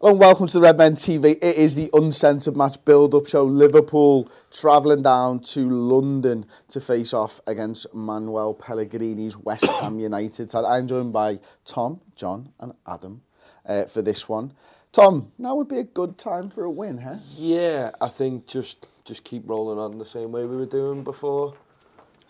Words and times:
Hello 0.00 0.12
and 0.12 0.20
welcome 0.20 0.46
to 0.46 0.52
the 0.52 0.60
Red 0.60 0.78
Men 0.78 0.94
TV. 0.94 1.32
It 1.42 1.56
is 1.56 1.74
the 1.74 1.90
uncensored 1.92 2.56
match 2.56 2.76
build-up 2.84 3.26
show. 3.26 3.42
Liverpool 3.42 4.30
travelling 4.48 5.02
down 5.02 5.40
to 5.40 5.68
London 5.68 6.46
to 6.68 6.80
face 6.80 7.12
off 7.12 7.40
against 7.48 7.92
Manuel 7.92 8.54
Pellegrini's 8.54 9.36
West 9.36 9.64
Ham 9.64 9.98
United. 10.08 10.52
So 10.52 10.64
I'm 10.64 10.86
joined 10.86 11.12
by 11.12 11.40
Tom, 11.64 12.00
John 12.14 12.52
and 12.60 12.74
Adam 12.86 13.22
uh, 13.66 13.86
for 13.86 14.00
this 14.00 14.28
one. 14.28 14.52
Tom, 14.92 15.32
now 15.36 15.56
would 15.56 15.66
be 15.66 15.78
a 15.78 15.82
good 15.84 16.16
time 16.16 16.48
for 16.48 16.62
a 16.62 16.70
win, 16.70 16.98
huh? 16.98 17.16
Yeah, 17.34 17.90
I 18.00 18.06
think 18.06 18.46
just 18.46 18.86
just 19.04 19.24
keep 19.24 19.50
rolling 19.50 19.80
on 19.80 19.98
the 19.98 20.06
same 20.06 20.30
way 20.30 20.44
we 20.44 20.54
were 20.54 20.66
doing 20.66 21.02
before 21.02 21.54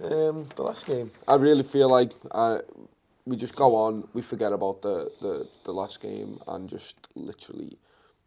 um, 0.03 0.49
the 0.57 0.63
last 0.63 0.87
game. 0.87 1.11
I 1.29 1.35
really 1.35 1.65
feel 1.65 1.91
like 1.91 2.13
I, 2.33 2.61
we 3.29 3.37
just 3.37 3.55
go 3.55 3.77
on, 3.77 4.09
we 4.15 4.23
forget 4.23 4.53
about 4.53 4.81
the, 4.81 5.11
the, 5.21 5.47
the 5.65 5.73
last 5.73 6.01
game 6.01 6.39
and 6.49 6.69
just 6.69 6.97
literally 7.15 7.77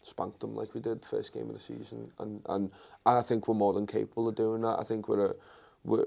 spank 0.04 0.38
them 0.40 0.54
like 0.54 0.76
we 0.76 0.82
did 0.82 1.04
first 1.04 1.34
game 1.34 1.50
of 1.50 1.54
the 1.56 1.60
season. 1.60 2.12
And, 2.20 2.42
and, 2.48 2.72
and 3.06 3.18
I 3.18 3.22
think 3.22 3.48
we're 3.48 3.56
more 3.56 3.74
than 3.74 3.88
capable 3.88 4.28
of 4.28 4.36
doing 4.36 4.62
that. 4.62 4.78
I 4.80 4.84
think 4.84 5.10
we're, 5.10 5.26
a, 5.26 5.34
we're 5.84 6.06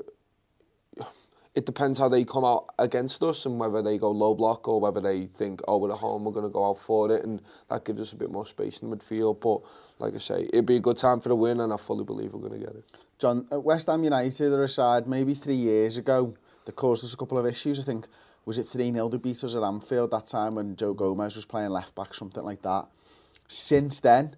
it 1.57 1.67
depends 1.67 1.99
how 1.99 2.09
they 2.09 2.25
come 2.25 2.45
out 2.45 2.67
against 2.79 3.21
us 3.25 3.47
and 3.47 3.59
whether 3.59 3.83
they 3.83 3.99
go 3.99 4.13
low 4.13 4.33
block 4.33 4.69
or 4.69 4.81
whether 4.81 5.01
they 5.01 5.27
think, 5.27 5.61
oh, 5.67 5.79
we're 5.79 5.93
at 5.93 5.99
home, 5.99 6.25
we're 6.25 6.33
going 6.33 6.47
to 6.47 6.53
go 6.53 6.69
out 6.69 6.79
for 6.79 7.11
it. 7.11 7.25
And 7.25 7.43
that 7.71 7.85
gives 7.85 8.01
us 8.01 8.13
a 8.13 8.17
bit 8.17 8.31
more 8.31 8.47
space 8.47 8.81
in 8.81 8.91
midfield. 8.91 9.41
But 9.41 9.69
like 9.99 10.15
I 10.15 10.19
say, 10.19 10.49
it'd 10.53 10.67
be 10.67 10.77
a 10.77 10.81
good 10.81 10.99
time 10.99 11.21
for 11.21 11.31
the 11.31 11.37
win 11.37 11.59
and 11.59 11.73
I 11.73 11.79
fully 11.79 12.05
believe 12.05 12.33
we're 12.33 12.49
going 12.49 12.61
to 12.61 12.67
get 12.67 12.77
it. 12.77 12.85
John, 13.19 13.47
at 13.51 13.65
West 13.65 13.89
Ham 13.89 14.05
United 14.05 14.53
are 14.53 14.63
aside 14.63 15.09
maybe 15.09 15.35
three 15.35 15.55
years 15.55 15.97
ago 15.97 16.35
that 16.65 16.77
caused 16.77 17.05
us 17.05 17.13
a 17.13 17.17
couple 17.17 17.39
of 17.39 17.47
issues, 17.47 17.81
I 17.81 17.83
think 17.83 18.07
was 18.47 18.59
it 18.59 18.67
3 18.67 18.93
0 18.93 19.09
to 19.09 19.19
beat 19.19 19.43
us 19.43 19.55
at 19.55 19.63
Anfield 19.63 20.11
that 20.11 20.27
time 20.27 20.55
when 20.55 20.77
Joe 20.77 20.95
Gomez 20.95 21.37
was 21.37 21.45
playing 21.45 21.71
left 21.71 21.95
back, 21.95 22.15
something 22.15 22.45
like 22.45 22.63
that. 22.63 22.87
Since 23.49 24.01
then, 24.01 24.37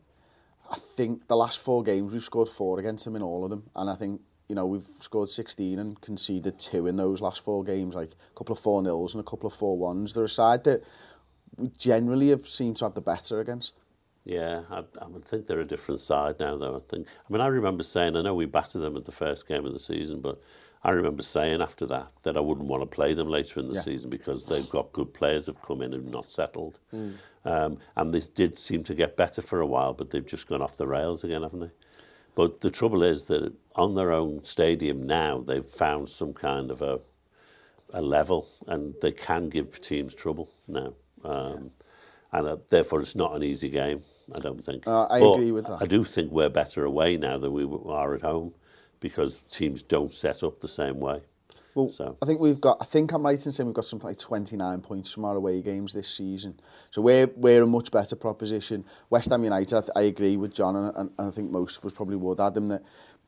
I 0.70 0.76
think 0.76 1.28
the 1.28 1.36
last 1.36 1.60
four 1.60 1.82
games 1.82 2.12
we've 2.12 2.24
scored 2.24 2.48
four 2.48 2.78
against 2.78 3.04
them 3.04 3.16
in 3.16 3.22
all 3.22 3.44
of 3.44 3.50
them, 3.50 3.70
and 3.74 3.88
I 3.88 3.94
think 3.94 4.20
you 4.48 4.54
know 4.54 4.66
we've 4.66 4.88
scored 5.00 5.30
16 5.30 5.78
and 5.78 6.00
conceded 6.00 6.58
two 6.58 6.86
in 6.86 6.96
those 6.96 7.20
last 7.20 7.40
four 7.40 7.64
games, 7.64 7.94
like 7.94 8.10
a 8.12 8.38
couple 8.38 8.54
of 8.54 8.58
four 8.58 8.82
nils 8.82 9.14
and 9.14 9.20
a 9.20 9.28
couple 9.28 9.46
of 9.46 9.54
four 9.54 9.76
ones. 9.76 10.12
They're 10.12 10.24
a 10.24 10.28
side 10.28 10.64
that 10.64 10.82
we 11.56 11.68
generally 11.78 12.28
have 12.28 12.46
seemed 12.46 12.76
to 12.76 12.84
have 12.84 12.94
the 12.94 13.00
better 13.00 13.40
against. 13.40 13.76
Yeah, 14.24 14.62
I, 14.70 14.82
I 15.00 15.06
would 15.06 15.24
think 15.24 15.46
they're 15.46 15.60
a 15.60 15.64
different 15.64 16.00
side 16.00 16.40
now, 16.40 16.56
though. 16.56 16.76
I 16.76 16.80
think. 16.90 17.06
I 17.08 17.32
mean, 17.32 17.40
I 17.40 17.46
remember 17.46 17.84
saying, 17.84 18.16
I 18.16 18.22
know 18.22 18.34
we 18.34 18.46
battered 18.46 18.82
them 18.82 18.96
at 18.96 19.04
the 19.04 19.12
first 19.12 19.46
game 19.46 19.64
of 19.64 19.72
the 19.72 19.78
season, 19.78 20.20
but 20.20 20.40
I 20.82 20.90
remember 20.90 21.22
saying 21.22 21.62
after 21.62 21.86
that 21.86 22.12
that 22.22 22.36
I 22.36 22.40
wouldn't 22.40 22.68
want 22.68 22.82
to 22.82 22.86
play 22.86 23.14
them 23.14 23.28
later 23.28 23.60
in 23.60 23.68
the 23.68 23.74
yeah. 23.76 23.80
season 23.80 24.10
because 24.10 24.46
they've 24.46 24.68
got 24.68 24.92
good 24.92 25.12
players 25.12 25.46
have 25.46 25.60
come 25.62 25.82
in 25.82 25.92
and 25.92 26.10
not 26.10 26.30
settled. 26.30 26.78
Mm. 26.94 27.14
Um, 27.44 27.78
and 27.96 28.12
they 28.12 28.20
did 28.20 28.58
seem 28.58 28.84
to 28.84 28.94
get 28.94 29.16
better 29.16 29.42
for 29.42 29.60
a 29.60 29.66
while, 29.66 29.94
but 29.94 30.10
they've 30.10 30.26
just 30.26 30.46
gone 30.46 30.62
off 30.62 30.76
the 30.76 30.86
rails 30.86 31.24
again, 31.24 31.42
haven't 31.42 31.60
they? 31.60 31.70
But 32.34 32.60
the 32.60 32.70
trouble 32.70 33.02
is 33.02 33.26
that 33.26 33.52
on 33.74 33.94
their 33.94 34.12
own 34.12 34.44
stadium 34.44 35.06
now, 35.06 35.38
they've 35.38 35.66
found 35.66 36.10
some 36.10 36.34
kind 36.34 36.70
of 36.70 36.82
a, 36.82 37.00
a 37.92 38.02
level 38.02 38.48
and 38.66 38.94
they 39.00 39.12
can 39.12 39.48
give 39.48 39.80
teams 39.80 40.14
trouble 40.14 40.50
now. 40.68 40.94
Um, 41.24 41.70
yeah. 42.32 42.38
And 42.38 42.48
uh, 42.48 42.56
therefore, 42.68 43.00
it's 43.00 43.14
not 43.14 43.34
an 43.34 43.42
easy 43.42 43.70
game, 43.70 44.02
I 44.34 44.40
don't 44.40 44.64
think. 44.64 44.86
Uh, 44.86 45.06
I 45.08 45.20
but 45.20 45.34
agree 45.34 45.52
with 45.52 45.66
that. 45.66 45.78
I 45.80 45.86
do 45.86 46.04
think 46.04 46.30
we're 46.30 46.50
better 46.50 46.84
away 46.84 47.16
now 47.16 47.38
than 47.38 47.52
we 47.52 47.64
are 47.86 48.14
at 48.14 48.22
home 48.22 48.52
because 49.00 49.40
teams 49.50 49.82
don't 49.82 50.12
set 50.12 50.42
up 50.42 50.60
the 50.60 50.68
same 50.68 51.00
way. 51.00 51.20
Well, 51.74 51.90
so. 51.90 52.16
I 52.22 52.26
think 52.26 52.40
we've 52.40 52.60
got, 52.60 52.78
I 52.80 52.86
think 52.86 53.12
I'm 53.12 53.22
right 53.22 53.34
in 53.34 53.52
saying 53.52 53.66
we've 53.66 53.74
got 53.74 53.84
something 53.84 54.08
like 54.08 54.18
29 54.18 54.80
points 54.80 55.12
from 55.12 55.26
our 55.26 55.36
away 55.36 55.60
games 55.60 55.92
this 55.92 56.08
season. 56.08 56.58
So 56.90 57.02
we're, 57.02 57.26
we're 57.36 57.62
a 57.62 57.66
much 57.66 57.90
better 57.90 58.16
proposition. 58.16 58.82
West 59.10 59.28
Ham 59.28 59.44
United, 59.44 59.76
I, 59.76 59.80
th- 59.80 59.90
I 59.94 60.00
agree 60.02 60.38
with 60.38 60.54
John, 60.54 60.74
and, 60.74 60.96
and, 60.96 61.10
and 61.18 61.28
I 61.28 61.30
think 61.30 61.50
most 61.50 61.76
of 61.76 61.84
us 61.84 61.92
probably 61.92 62.16
would, 62.16 62.40
Adam, 62.40 62.68
that 62.68 62.82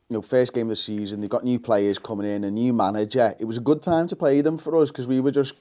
you 0.09 0.15
know, 0.15 0.23
first 0.23 0.55
game 0.55 0.67
of 0.67 0.71
the 0.71 0.77
season, 0.77 1.21
they've 1.21 1.29
got 1.29 1.45
new 1.45 1.59
players 1.59 1.99
coming 1.99 2.27
in, 2.27 2.45
a 2.45 2.51
new 2.51 2.73
manager. 2.73 3.35
It 3.39 3.45
was 3.45 3.59
a 3.59 3.61
good 3.61 3.83
time 3.83 4.07
to 4.09 4.17
play 4.17 4.41
them 4.41 4.57
for 4.57 4.75
us 4.81 4.91
because 4.91 5.07
we 5.07 5.21
were 5.21 5.31
just 5.31 5.55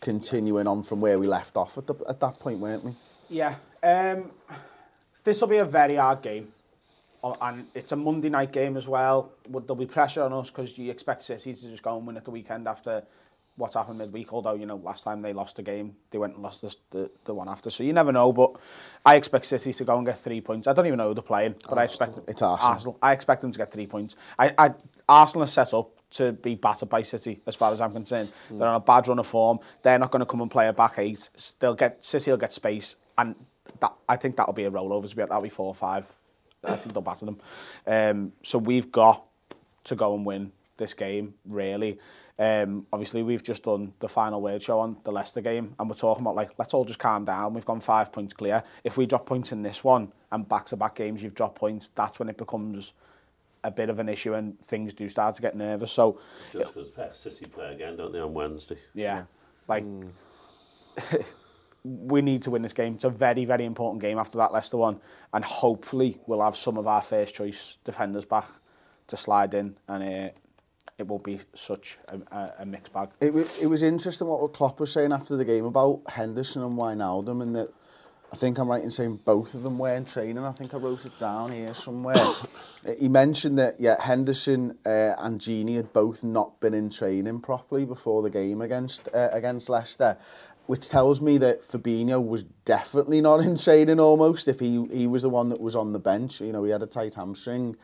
continuing 0.00 0.68
on 0.68 0.84
from 0.84 1.00
where 1.00 1.18
we 1.18 1.26
left 1.26 1.56
off 1.56 1.76
at, 1.76 1.88
the, 1.88 1.94
at 2.08 2.20
that 2.20 2.38
point, 2.38 2.60
weren't 2.60 2.84
we? 2.84 2.92
Yeah. 3.28 3.56
Um, 3.82 4.30
this 5.24 5.40
will 5.40 5.48
be 5.48 5.56
a 5.56 5.64
very 5.64 5.96
hard 5.96 6.22
game. 6.22 6.52
And 7.22 7.66
it's 7.74 7.92
a 7.92 7.96
Monday 7.96 8.28
night 8.28 8.52
game 8.52 8.76
as 8.76 8.86
well. 8.86 9.32
There'll 9.48 9.74
be 9.74 9.86
pressure 9.86 10.22
on 10.22 10.32
us 10.32 10.50
because 10.50 10.78
you 10.78 10.90
expect 10.90 11.22
City 11.22 11.52
to 11.52 11.68
just 11.68 11.82
go 11.82 11.96
and 11.96 12.06
win 12.06 12.16
at 12.16 12.24
the 12.24 12.30
weekend 12.30 12.68
after 12.68 13.02
what's 13.56 13.74
happened 13.74 13.98
midweek. 13.98 14.32
Although 14.32 14.54
you 14.54 14.66
know 14.66 14.76
last 14.76 15.04
time 15.04 15.20
they 15.20 15.32
lost 15.32 15.58
a 15.58 15.62
game, 15.62 15.96
they 16.10 16.18
went 16.18 16.34
and 16.34 16.42
lost 16.42 16.62
the, 16.62 16.74
the, 16.90 17.10
the 17.24 17.34
one 17.34 17.48
after. 17.48 17.70
So 17.70 17.82
you 17.82 17.92
never 17.92 18.12
know. 18.12 18.32
But 18.32 18.52
I 19.04 19.16
expect 19.16 19.46
City 19.46 19.72
to 19.72 19.84
go 19.84 19.96
and 19.96 20.06
get 20.06 20.18
three 20.18 20.40
points. 20.40 20.66
I 20.66 20.72
don't 20.72 20.86
even 20.86 20.98
know 20.98 21.08
who 21.08 21.14
they're 21.14 21.22
playing, 21.22 21.56
but 21.68 21.76
Arsenal. 21.76 21.80
I 21.80 21.84
expect 21.84 22.30
it's 22.30 22.42
Arsenal. 22.42 22.72
Arsenal. 22.72 22.98
I 23.02 23.12
expect 23.12 23.42
them 23.42 23.52
to 23.52 23.58
get 23.58 23.72
three 23.72 23.86
points. 23.86 24.16
I, 24.38 24.54
I 24.56 24.74
Arsenal 25.08 25.44
are 25.44 25.48
set 25.48 25.74
up 25.74 25.90
to 26.10 26.32
be 26.32 26.54
battered 26.54 26.88
by 26.88 27.02
City, 27.02 27.40
as 27.46 27.56
far 27.56 27.72
as 27.72 27.80
I'm 27.80 27.92
concerned. 27.92 28.32
Mm. 28.50 28.60
They're 28.60 28.68
on 28.68 28.76
a 28.76 28.80
bad 28.80 29.08
run 29.08 29.18
of 29.18 29.26
form. 29.26 29.58
They're 29.82 29.98
not 29.98 30.10
going 30.10 30.20
to 30.20 30.26
come 30.26 30.40
and 30.40 30.50
play 30.50 30.68
a 30.68 30.72
back 30.72 30.94
eight. 30.98 31.28
They'll 31.58 31.74
get 31.74 32.04
City 32.04 32.30
will 32.30 32.38
get 32.38 32.52
space, 32.52 32.96
and 33.18 33.34
that, 33.80 33.92
I 34.08 34.16
think 34.16 34.36
that'll 34.36 34.54
be 34.54 34.64
a 34.64 34.70
rollover. 34.70 35.12
That'll 35.14 35.42
be 35.42 35.48
four 35.48 35.66
or 35.66 35.74
five 35.74 36.10
I 36.64 36.76
think 36.76 36.92
they'll 36.92 37.02
batter 37.02 37.26
them. 37.26 37.40
Um, 37.86 38.32
so 38.42 38.58
we've 38.58 38.90
got 38.90 39.24
to 39.84 39.96
go 39.96 40.14
and 40.14 40.26
win 40.26 40.52
this 40.76 40.94
game, 40.94 41.34
really. 41.46 41.98
Um, 42.38 42.86
obviously, 42.92 43.22
we've 43.22 43.42
just 43.42 43.64
done 43.64 43.92
the 43.98 44.08
final 44.08 44.40
word 44.40 44.62
show 44.62 44.78
on 44.78 44.96
the 45.02 45.10
Leicester 45.10 45.40
game, 45.40 45.74
and 45.78 45.88
we're 45.88 45.96
talking 45.96 46.22
about, 46.22 46.36
like, 46.36 46.50
let's 46.58 46.72
all 46.72 46.84
just 46.84 46.98
calm 46.98 47.24
down. 47.24 47.52
We've 47.52 47.64
gone 47.64 47.80
five 47.80 48.12
points 48.12 48.32
clear. 48.32 48.62
If 48.84 48.96
we 48.96 49.06
drop 49.06 49.26
points 49.26 49.50
in 49.50 49.62
this 49.62 49.82
one, 49.82 50.12
and 50.30 50.48
back-to-back 50.48 50.94
games 50.94 51.22
you've 51.22 51.34
dropped 51.34 51.56
points, 51.56 51.90
that's 51.94 52.18
when 52.18 52.28
it 52.28 52.36
becomes 52.36 52.92
a 53.64 53.70
bit 53.70 53.90
of 53.90 53.98
an 53.98 54.08
issue 54.08 54.34
and 54.34 54.58
things 54.60 54.94
do 54.94 55.08
start 55.08 55.34
to 55.34 55.42
get 55.42 55.56
nervous. 55.56 55.90
So 55.90 56.20
Just 56.52 56.74
because 56.74 57.18
City 57.18 57.46
play 57.46 57.74
again, 57.74 57.96
don't 57.96 58.12
they, 58.12 58.20
on 58.20 58.32
Wednesday? 58.34 58.78
Yeah. 58.94 59.16
yeah. 59.16 59.24
Like... 59.66 59.84
Mm. 59.84 60.12
we 61.84 62.22
need 62.22 62.42
to 62.42 62.50
win 62.50 62.62
this 62.62 62.72
game. 62.72 62.94
It's 62.94 63.04
a 63.04 63.10
very, 63.10 63.44
very 63.44 63.64
important 63.64 64.02
game 64.02 64.18
after 64.18 64.38
that 64.38 64.52
Leicester 64.52 64.76
one. 64.76 65.00
And 65.32 65.44
hopefully 65.44 66.18
we'll 66.26 66.42
have 66.42 66.56
some 66.56 66.76
of 66.76 66.86
our 66.86 67.02
first 67.02 67.34
choice 67.34 67.76
defenders 67.84 68.24
back 68.24 68.48
to 69.08 69.16
slide 69.16 69.54
in. 69.54 69.76
And 69.88 70.02
uh, 70.02 70.30
it 70.98 71.06
won't 71.06 71.24
be 71.24 71.38
such 71.54 71.98
a, 72.08 72.18
a, 72.36 72.54
a 72.60 72.66
mixed 72.66 72.92
bag. 72.92 73.10
It, 73.20 73.34
it 73.62 73.66
was 73.66 73.82
interesting 73.82 74.26
what 74.26 74.52
Klopp 74.52 74.80
was 74.80 74.92
saying 74.92 75.12
after 75.12 75.36
the 75.36 75.44
game 75.44 75.64
about 75.64 76.02
Henderson 76.08 76.62
and 76.62 76.74
Wijnaldum 76.74 77.42
and 77.42 77.56
that 77.56 77.68
I 78.30 78.36
think 78.36 78.58
I'm 78.58 78.68
right 78.68 78.82
in 78.82 78.90
saying 78.90 79.20
both 79.24 79.54
of 79.54 79.62
them 79.62 79.78
weren't 79.78 80.06
training. 80.06 80.38
I 80.44 80.52
think 80.52 80.74
I 80.74 80.76
wrote 80.76 81.06
it 81.06 81.18
down 81.18 81.50
here 81.50 81.72
somewhere. 81.72 82.34
he 83.00 83.08
mentioned 83.08 83.58
that, 83.58 83.80
yeah, 83.80 84.00
Henderson 84.00 84.76
uh, 84.84 85.14
and 85.18 85.40
Genie 85.40 85.76
had 85.76 85.94
both 85.94 86.22
not 86.22 86.60
been 86.60 86.74
in 86.74 86.90
training 86.90 87.40
properly 87.40 87.86
before 87.86 88.22
the 88.22 88.28
game 88.28 88.60
against 88.60 89.08
uh, 89.14 89.30
against 89.32 89.70
Leicester. 89.70 90.18
Which 90.68 90.88
tells 90.88 91.20
me 91.22 91.38
that 91.38 91.62
Fabinho 91.62 92.24
was 92.24 92.42
definitely 92.64 93.20
not 93.20 93.40
in 93.44 93.56
training 93.56 93.98
almost 93.98 94.46
if 94.46 94.60
he, 94.60 94.86
he 94.92 95.06
was 95.06 95.22
the 95.22 95.30
one 95.30 95.48
that 95.48 95.60
was 95.60 95.74
on 95.74 95.92
the 95.92 95.98
bench. 95.98 96.40
You 96.40 96.52
know, 96.52 96.62
he 96.62 96.70
had 96.70 96.82
a 96.82 96.86
tight 96.86 97.14
hamstring. 97.14 97.74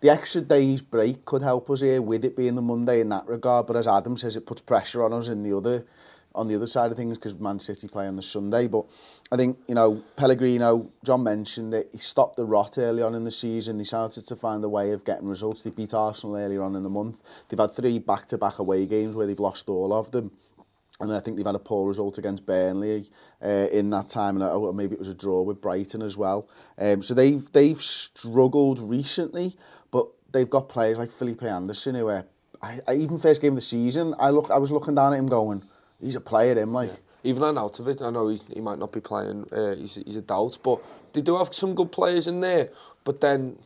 The 0.00 0.10
extra 0.10 0.40
day's 0.40 0.82
break 0.82 1.24
could 1.24 1.42
help 1.42 1.70
us 1.70 1.80
here 1.80 2.02
with 2.02 2.24
it 2.24 2.36
being 2.36 2.56
the 2.56 2.62
Monday 2.62 3.00
in 3.00 3.08
that 3.08 3.26
regard, 3.26 3.66
but 3.66 3.76
as 3.76 3.88
Adam 3.88 4.16
says, 4.16 4.36
it 4.36 4.46
puts 4.46 4.60
pressure 4.60 5.04
on 5.04 5.12
us 5.12 5.28
in 5.28 5.42
the 5.42 5.56
other 5.56 5.86
on 6.34 6.46
the 6.46 6.54
other 6.54 6.66
side 6.66 6.90
of 6.90 6.96
things 6.96 7.16
because 7.16 7.34
Man 7.34 7.58
City 7.58 7.88
play 7.88 8.06
on 8.06 8.16
the 8.16 8.22
Sunday. 8.22 8.68
But 8.68 8.84
I 9.32 9.36
think, 9.36 9.58
you 9.66 9.74
know, 9.74 10.02
Pellegrini, 10.16 10.88
John 11.04 11.22
mentioned 11.22 11.72
that 11.72 11.88
he 11.92 11.98
stopped 11.98 12.36
the 12.36 12.44
rot 12.44 12.78
early 12.78 13.02
on 13.02 13.14
in 13.14 13.24
the 13.24 13.30
season. 13.30 13.78
He 13.78 13.84
started 13.84 14.26
to 14.28 14.36
find 14.36 14.62
a 14.62 14.68
way 14.68 14.92
of 14.92 15.04
getting 15.04 15.26
results. 15.26 15.62
They 15.62 15.70
beat 15.70 15.94
Arsenal 15.94 16.36
earlier 16.36 16.62
on 16.62 16.76
in 16.76 16.84
the 16.84 16.90
month. 16.90 17.20
They've 17.48 17.58
had 17.58 17.72
three 17.72 17.98
back-to-back 17.98 18.54
-back 18.54 18.58
away 18.58 18.86
games 18.86 19.16
where 19.16 19.26
they've 19.26 19.40
lost 19.40 19.68
all 19.68 19.92
of 19.92 20.10
them. 20.10 20.30
And 21.00 21.12
I 21.12 21.20
think 21.20 21.36
they've 21.36 21.46
had 21.46 21.54
a 21.54 21.60
poor 21.60 21.86
result 21.86 22.18
against 22.18 22.44
Burnley 22.44 23.08
uh, 23.40 23.68
in 23.70 23.90
that 23.90 24.08
time, 24.08 24.36
and 24.36 24.42
oh, 24.42 24.72
maybe 24.72 24.94
it 24.94 24.98
was 24.98 25.08
a 25.08 25.14
draw 25.14 25.42
with 25.42 25.60
Brighton 25.60 26.02
as 26.02 26.16
well. 26.16 26.48
Um, 26.76 27.02
so 27.02 27.14
they've 27.14 27.50
they've 27.52 27.80
struggled 27.80 28.80
recently, 28.80 29.56
but 29.90 30.08
they've 30.32 30.50
got 30.50 30.68
players 30.68 30.98
like 30.98 31.10
Felipe 31.10 31.44
Anderson 31.44 31.94
who 31.94 32.08
are, 32.08 32.24
I, 32.60 32.80
I 32.88 32.94
even 32.94 33.18
first 33.18 33.40
game 33.40 33.52
of 33.52 33.56
the 33.56 33.60
season, 33.60 34.14
I 34.18 34.30
look 34.30 34.50
I 34.50 34.58
was 34.58 34.72
looking 34.72 34.96
down 34.96 35.12
at 35.12 35.18
him 35.18 35.28
going, 35.28 35.62
he's 36.00 36.16
a 36.16 36.20
player, 36.20 36.58
him 36.58 36.72
like. 36.72 36.90
Yeah. 36.90 36.96
Even 37.24 37.42
on 37.42 37.58
out 37.58 37.80
of 37.80 37.88
it, 37.88 38.00
I 38.00 38.10
know 38.10 38.28
he, 38.28 38.40
he 38.54 38.60
might 38.60 38.78
not 38.78 38.92
be 38.92 39.00
playing, 39.00 39.44
uh, 39.52 39.74
he's, 39.74 39.96
he's 39.96 40.14
a 40.14 40.22
doubt, 40.22 40.56
but 40.62 40.80
they 41.12 41.20
do 41.20 41.36
have 41.36 41.52
some 41.52 41.74
good 41.74 41.90
players 41.90 42.28
in 42.28 42.40
there. 42.40 42.70
But 43.02 43.20
then 43.20 43.58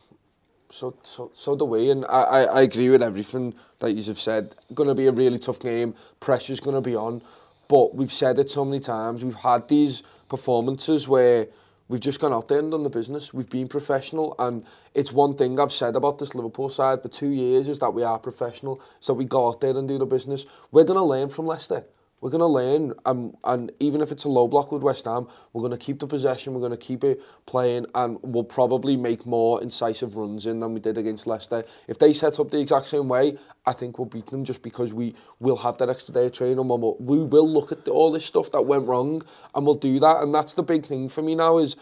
so, 0.73 0.95
so, 1.03 1.29
so 1.35 1.55
do 1.55 1.65
we, 1.65 1.91
and 1.91 2.03
I, 2.05 2.21
I, 2.21 2.41
I 2.41 2.61
agree 2.61 2.89
with 2.89 3.03
everything 3.03 3.53
that 3.79 3.91
you 3.91 4.03
have 4.03 4.17
said. 4.17 4.55
Going 4.73 4.89
to 4.89 4.95
be 4.95 5.05
a 5.05 5.11
really 5.11 5.37
tough 5.37 5.59
game, 5.59 5.93
pressure's 6.19 6.59
going 6.59 6.75
to 6.75 6.81
be 6.81 6.95
on, 6.95 7.21
but 7.67 7.93
we've 7.93 8.11
said 8.11 8.39
it 8.39 8.49
so 8.49 8.65
many 8.65 8.79
times, 8.79 9.23
we've 9.23 9.35
had 9.35 9.67
these 9.67 10.01
performances 10.27 11.07
where 11.07 11.47
we've 11.89 12.01
just 12.01 12.19
gone 12.19 12.33
out 12.33 12.47
there 12.47 12.57
and 12.57 12.71
done 12.71 12.81
the 12.81 12.89
business, 12.89 13.31
we've 13.33 13.51
been 13.51 13.67
professional, 13.67 14.35
and 14.39 14.65
it's 14.95 15.11
one 15.11 15.35
thing 15.35 15.59
I've 15.59 15.71
said 15.71 15.95
about 15.95 16.17
this 16.17 16.33
Liverpool 16.33 16.69
side 16.69 17.03
for 17.03 17.07
two 17.07 17.29
years 17.29 17.69
is 17.69 17.77
that 17.77 17.91
we 17.91 18.01
are 18.01 18.17
professional, 18.17 18.81
so 18.99 19.13
we 19.13 19.25
go 19.25 19.49
out 19.49 19.61
there 19.61 19.77
and 19.77 19.87
do 19.87 19.99
the 19.99 20.07
business. 20.07 20.47
We're 20.71 20.85
going 20.85 20.97
to 20.97 21.05
learn 21.05 21.29
from 21.29 21.45
Leicester 21.45 21.83
we're 22.23 22.29
going 22.29 22.39
to 22.39 22.45
learn, 22.45 22.93
um, 23.05 23.35
and 23.43 23.69
even 23.81 23.99
if 23.99 24.09
it's 24.09 24.23
a 24.23 24.29
low 24.29 24.47
block 24.47 24.71
with 24.71 24.81
West 24.81 25.03
Ham, 25.03 25.27
we're 25.51 25.59
going 25.59 25.77
to 25.77 25.77
keep 25.77 25.99
the 25.99 26.07
possession, 26.07 26.53
we're 26.53 26.61
going 26.61 26.71
to 26.71 26.77
keep 26.77 27.03
it 27.03 27.21
playing, 27.45 27.85
and 27.95 28.17
we'll 28.21 28.45
probably 28.45 28.95
make 28.95 29.25
more 29.25 29.61
incisive 29.61 30.15
runs 30.15 30.45
in 30.45 30.61
than 30.61 30.73
we 30.73 30.79
did 30.79 30.97
against 30.97 31.27
Leicester. 31.27 31.65
If 31.89 31.99
they 31.99 32.13
set 32.13 32.39
up 32.39 32.49
the 32.49 32.61
exact 32.61 32.87
same 32.87 33.09
way, 33.09 33.37
I 33.65 33.73
think 33.73 33.99
we'll 33.99 34.05
beat 34.05 34.27
them 34.27 34.45
just 34.45 34.61
because 34.61 34.93
we 34.93 35.15
will 35.41 35.57
have 35.57 35.77
that 35.79 35.89
extra 35.89 36.13
day 36.13 36.27
of 36.27 36.31
training. 36.31 36.65
We'll, 36.65 36.95
we 36.97 37.21
will 37.21 37.51
look 37.51 37.73
at 37.73 37.83
the, 37.83 37.91
all 37.91 38.09
this 38.09 38.25
stuff 38.25 38.53
that 38.53 38.61
went 38.61 38.87
wrong, 38.87 39.21
and 39.53 39.65
we'll 39.65 39.75
do 39.75 39.99
that. 39.99 40.23
And 40.23 40.33
that's 40.33 40.53
the 40.53 40.63
big 40.63 40.85
thing 40.85 41.09
for 41.09 41.21
me 41.21 41.35
now 41.35 41.57
is, 41.57 41.75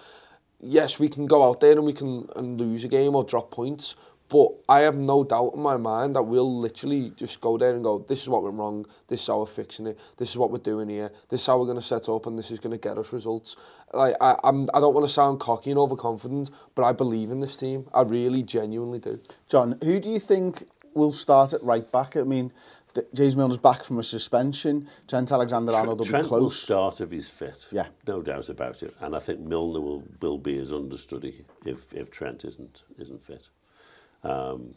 yes, 0.60 0.98
we 0.98 1.08
can 1.08 1.28
go 1.28 1.48
out 1.48 1.60
there 1.60 1.74
and 1.74 1.86
we 1.86 1.94
can 1.94 2.28
and 2.36 2.60
lose 2.60 2.84
a 2.84 2.88
game 2.88 3.14
or 3.14 3.24
drop 3.24 3.52
points, 3.52 3.96
but 4.32 4.48
I 4.70 4.80
have 4.80 4.96
no 4.96 5.26
doubt 5.26 5.56
in 5.56 5.62
my 5.62 5.76
mind 5.76 6.16
that 6.16 6.24
we'll 6.24 6.60
literally 6.60 7.12
just 7.18 7.42
go 7.42 7.58
there 7.58 7.72
and 7.76 7.84
go, 7.84 8.00
this 8.08 8.22
is 8.22 8.30
what 8.30 8.44
went 8.44 8.56
wrong, 8.56 8.86
this 9.10 9.20
is 9.22 9.28
how 9.28 9.40
we're 9.40 9.46
fixing 9.46 9.88
it, 9.88 10.00
this 10.16 10.30
is 10.30 10.38
what 10.38 10.52
we're 10.52 10.58
doing 10.60 10.88
here, 10.88 11.12
this 11.28 11.42
is 11.42 11.48
how 11.48 11.60
we're 11.60 11.66
going 11.66 11.78
to 11.78 11.82
set 11.82 12.08
up, 12.08 12.26
and 12.28 12.40
this 12.40 12.50
is 12.50 12.58
going 12.58 12.72
to 12.72 12.78
get 12.78 12.98
us 12.98 13.12
results. 13.12 13.58
Like 13.94 14.16
I, 14.22 14.38
I'm, 14.46 14.70
I 14.74 14.80
don't 14.80 14.94
want 14.94 15.06
to 15.06 15.14
sound 15.14 15.42
cocky 15.42 15.70
and 15.70 15.78
overconfident, 15.78 16.50
but 16.76 16.84
I 16.84 16.94
believe 16.94 17.30
in 17.30 17.42
this 17.42 17.58
team. 17.58 17.90
I 17.94 18.04
really, 18.04 18.42
genuinely 18.42 19.00
do. 19.00 19.20
John, 19.50 19.78
who 19.84 20.00
do 20.00 20.10
you 20.10 20.20
think 20.20 20.64
will 20.94 21.12
start 21.12 21.52
at 21.52 21.62
right 21.62 21.92
back? 21.92 22.16
I 22.16 22.24
mean, 22.24 22.54
the, 22.94 23.06
James 23.14 23.36
Milner's 23.36 23.58
back 23.58 23.84
from 23.84 24.00
a 24.00 24.04
suspension. 24.04 24.88
Trent 25.10 25.30
Alexander-Arnold 25.30 26.00
will 26.00 26.06
Trent 26.06 26.28
be 26.28 26.32
will 26.32 26.40
close. 26.40 26.62
start 26.62 27.02
if 27.02 27.12
he's 27.12 27.28
fit. 27.28 27.68
Yeah. 27.70 27.88
no 28.08 28.22
doubt 28.22 28.48
about 28.48 28.82
it. 28.82 28.96
And 29.02 29.14
I 29.14 29.20
think 29.20 29.42
Milner 29.42 29.82
will, 29.82 30.04
will 30.22 30.38
be 30.38 30.58
his 30.58 30.72
understudy 30.72 31.44
if, 31.66 31.94
if 31.94 32.10
Trent 32.12 32.46
isn't 32.46 32.84
isn't 32.98 33.26
fit. 33.26 33.50
Um, 34.24 34.76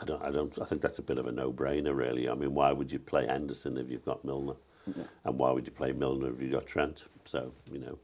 I 0.00 0.04
don't, 0.04 0.22
I 0.22 0.30
don't. 0.30 0.58
I 0.60 0.64
think 0.64 0.82
that's 0.82 0.98
a 0.98 1.02
bit 1.02 1.18
of 1.18 1.26
a 1.26 1.32
no-brainer, 1.32 1.96
really. 1.96 2.28
I 2.28 2.34
mean, 2.34 2.54
why 2.54 2.72
would 2.72 2.92
you 2.92 2.98
play 2.98 3.26
Anderson 3.26 3.78
if 3.78 3.90
you've 3.90 4.04
got 4.04 4.24
Milner, 4.24 4.54
yeah. 4.86 5.04
and 5.24 5.38
why 5.38 5.50
would 5.50 5.66
you 5.66 5.72
play 5.72 5.92
Milner 5.92 6.32
if 6.32 6.40
you've 6.40 6.52
got 6.52 6.66
Trent? 6.66 7.04
So 7.24 7.52
you 7.72 7.78
know, 7.78 7.98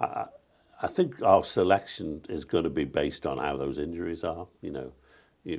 I, 0.00 0.26
I 0.82 0.86
think 0.88 1.22
our 1.22 1.44
selection 1.44 2.22
is 2.28 2.44
going 2.44 2.64
to 2.64 2.70
be 2.70 2.84
based 2.84 3.26
on 3.26 3.38
how 3.38 3.56
those 3.56 3.78
injuries 3.78 4.24
are. 4.24 4.46
You 4.62 4.70
know, 4.70 4.92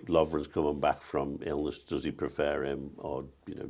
Lovren's 0.08 0.48
coming 0.48 0.80
back 0.80 1.02
from 1.02 1.40
illness. 1.46 1.80
Does 1.80 2.04
he 2.04 2.12
prefer 2.12 2.66
him, 2.66 2.92
or 2.98 3.26
you 3.46 3.56
know? 3.56 3.70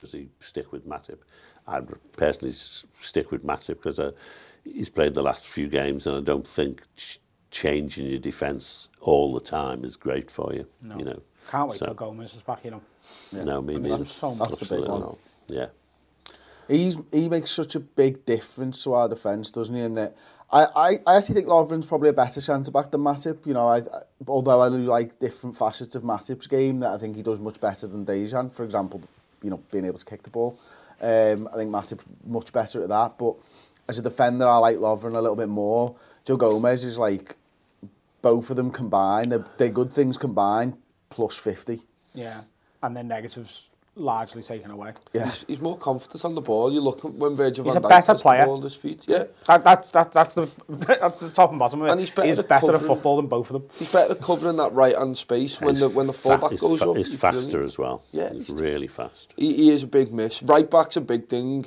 Does 0.00 0.12
he 0.12 0.28
stick 0.40 0.72
with 0.72 0.86
Matip? 0.88 1.18
I'd 1.66 1.86
personally 2.12 2.54
stick 2.54 3.30
with 3.30 3.44
Matip 3.44 3.76
because 3.76 3.98
uh, 4.00 4.12
he's 4.64 4.88
played 4.90 5.14
the 5.14 5.22
last 5.22 5.46
few 5.46 5.68
games, 5.68 6.06
and 6.06 6.16
I 6.16 6.20
don't 6.20 6.46
think 6.48 6.82
ch- 6.96 7.20
changing 7.50 8.06
your 8.06 8.18
defence 8.18 8.88
all 9.00 9.32
the 9.34 9.40
time 9.40 9.84
is 9.84 9.96
great 9.96 10.30
for 10.30 10.52
you. 10.54 10.66
No. 10.82 10.98
You 10.98 11.04
know, 11.04 11.22
Can't 11.50 11.68
wait 11.68 11.78
So- 11.80 11.86
till 11.86 11.94
Gomez 11.94 12.34
is 12.34 12.42
back, 12.42 12.64
you 12.64 12.70
know. 12.72 12.82
no, 13.32 13.60
me 13.60 13.76
There's 13.78 13.92
neither. 13.92 14.04
so 14.04 14.34
much 14.34 14.48
That's 14.50 14.66
the 14.68 14.76
big 14.76 14.88
one. 14.88 15.16
Yeah. 15.48 15.66
He's 16.68 16.96
he 17.12 17.28
makes 17.28 17.50
such 17.50 17.74
a 17.74 17.80
big 17.80 18.24
difference 18.24 18.84
to 18.84 18.94
our 18.94 19.08
defence, 19.08 19.50
doesn't 19.50 19.74
he? 19.74 19.80
And 19.82 19.96
that 19.96 20.16
I, 20.52 20.66
I, 20.76 20.98
I 21.06 21.16
actually 21.16 21.34
think 21.36 21.48
Lovren's 21.48 21.86
probably 21.86 22.10
a 22.10 22.12
better 22.12 22.40
centre 22.40 22.70
back 22.70 22.92
than 22.92 23.00
Matip. 23.00 23.44
You 23.44 23.54
know, 23.54 23.66
I, 23.68 23.78
I 23.78 24.02
although 24.28 24.60
I 24.60 24.68
like 24.68 25.18
different 25.18 25.56
facets 25.56 25.96
of 25.96 26.04
Matip's 26.04 26.46
game, 26.46 26.78
that 26.80 26.90
I 26.92 26.98
think 26.98 27.16
he 27.16 27.22
does 27.22 27.40
much 27.40 27.60
better 27.60 27.88
than 27.88 28.06
Dejan. 28.06 28.52
For 28.52 28.64
example, 28.64 29.02
you 29.42 29.50
know, 29.50 29.62
being 29.70 29.84
able 29.84 29.98
to 29.98 30.04
kick 30.04 30.22
the 30.22 30.30
ball. 30.30 30.58
Um, 31.00 31.48
I 31.52 31.56
think 31.56 31.70
Matip 31.70 32.00
much 32.26 32.52
better 32.52 32.82
at 32.82 32.88
that. 32.88 33.18
But 33.18 33.36
as 33.88 33.98
a 33.98 34.02
defender, 34.02 34.46
I 34.46 34.58
like 34.58 34.76
Lovren 34.76 35.14
a 35.14 35.20
little 35.20 35.36
bit 35.36 35.48
more. 35.48 35.96
Joe 36.24 36.36
Gomez 36.36 36.84
is 36.84 36.98
like 36.98 37.36
both 38.22 38.50
of 38.50 38.56
them 38.56 38.70
combined. 38.70 39.32
They're, 39.32 39.44
they're 39.56 39.68
good 39.68 39.92
things 39.92 40.18
combined 40.18 40.76
plus 41.08 41.38
fifty. 41.38 41.80
Yeah. 42.14 42.42
And 42.82 42.96
then 42.96 43.08
negatives 43.08 43.68
largely 43.96 44.42
taken 44.42 44.70
away. 44.70 44.92
Yeah. 45.12 45.26
He's, 45.26 45.44
he's 45.46 45.60
more 45.60 45.76
confident 45.76 46.24
on 46.24 46.34
the 46.34 46.40
ball. 46.40 46.72
You 46.72 46.80
look 46.80 47.00
when 47.02 47.34
Virgil 47.34 47.64
he's 47.64 47.74
van 47.74 47.82
Dijk 47.82 48.08
a 48.08 48.14
player. 48.16 48.40
the 48.40 48.46
ball 48.46 48.58
at 48.58 48.64
his 48.64 48.74
feet. 48.74 49.04
Yeah. 49.06 49.24
That, 49.46 49.64
that's, 49.64 49.90
that, 49.90 50.12
that's, 50.12 50.34
the, 50.34 50.48
that's 50.68 51.16
the 51.16 51.30
top 51.30 51.50
and 51.50 51.58
bottom 51.58 51.82
of 51.82 51.88
it. 51.88 51.90
And 51.92 52.00
he's 52.00 52.10
better, 52.10 52.28
he's 52.28 52.38
at, 52.38 52.48
better 52.48 52.66
covering, 52.66 52.82
at 52.82 52.86
football 52.86 53.16
than 53.16 53.26
both 53.26 53.50
of 53.50 53.54
them. 53.54 53.70
He's 53.78 53.92
better 53.92 54.12
at 54.12 54.20
covering 54.20 54.56
that 54.56 54.72
right-hand 54.72 55.16
space 55.18 55.60
when 55.60 55.74
he's 55.74 55.80
the, 55.80 55.88
when 55.88 56.06
the 56.06 56.12
fullback 56.12 56.56
goes 56.58 56.82
up. 56.82 56.96
He's, 56.96 57.10
he's 57.10 57.20
faster 57.20 57.42
brilliant. 57.42 57.64
as 57.64 57.78
well. 57.78 58.02
Yeah. 58.12 58.32
He's, 58.32 58.48
he's 58.48 58.60
really 58.60 58.88
fast. 58.88 59.34
He, 59.36 59.54
he 59.54 59.70
is 59.70 59.82
a 59.82 59.86
big 59.86 60.12
miss. 60.12 60.42
Right-back's 60.42 60.96
a 60.96 61.00
big 61.00 61.28
thing, 61.28 61.66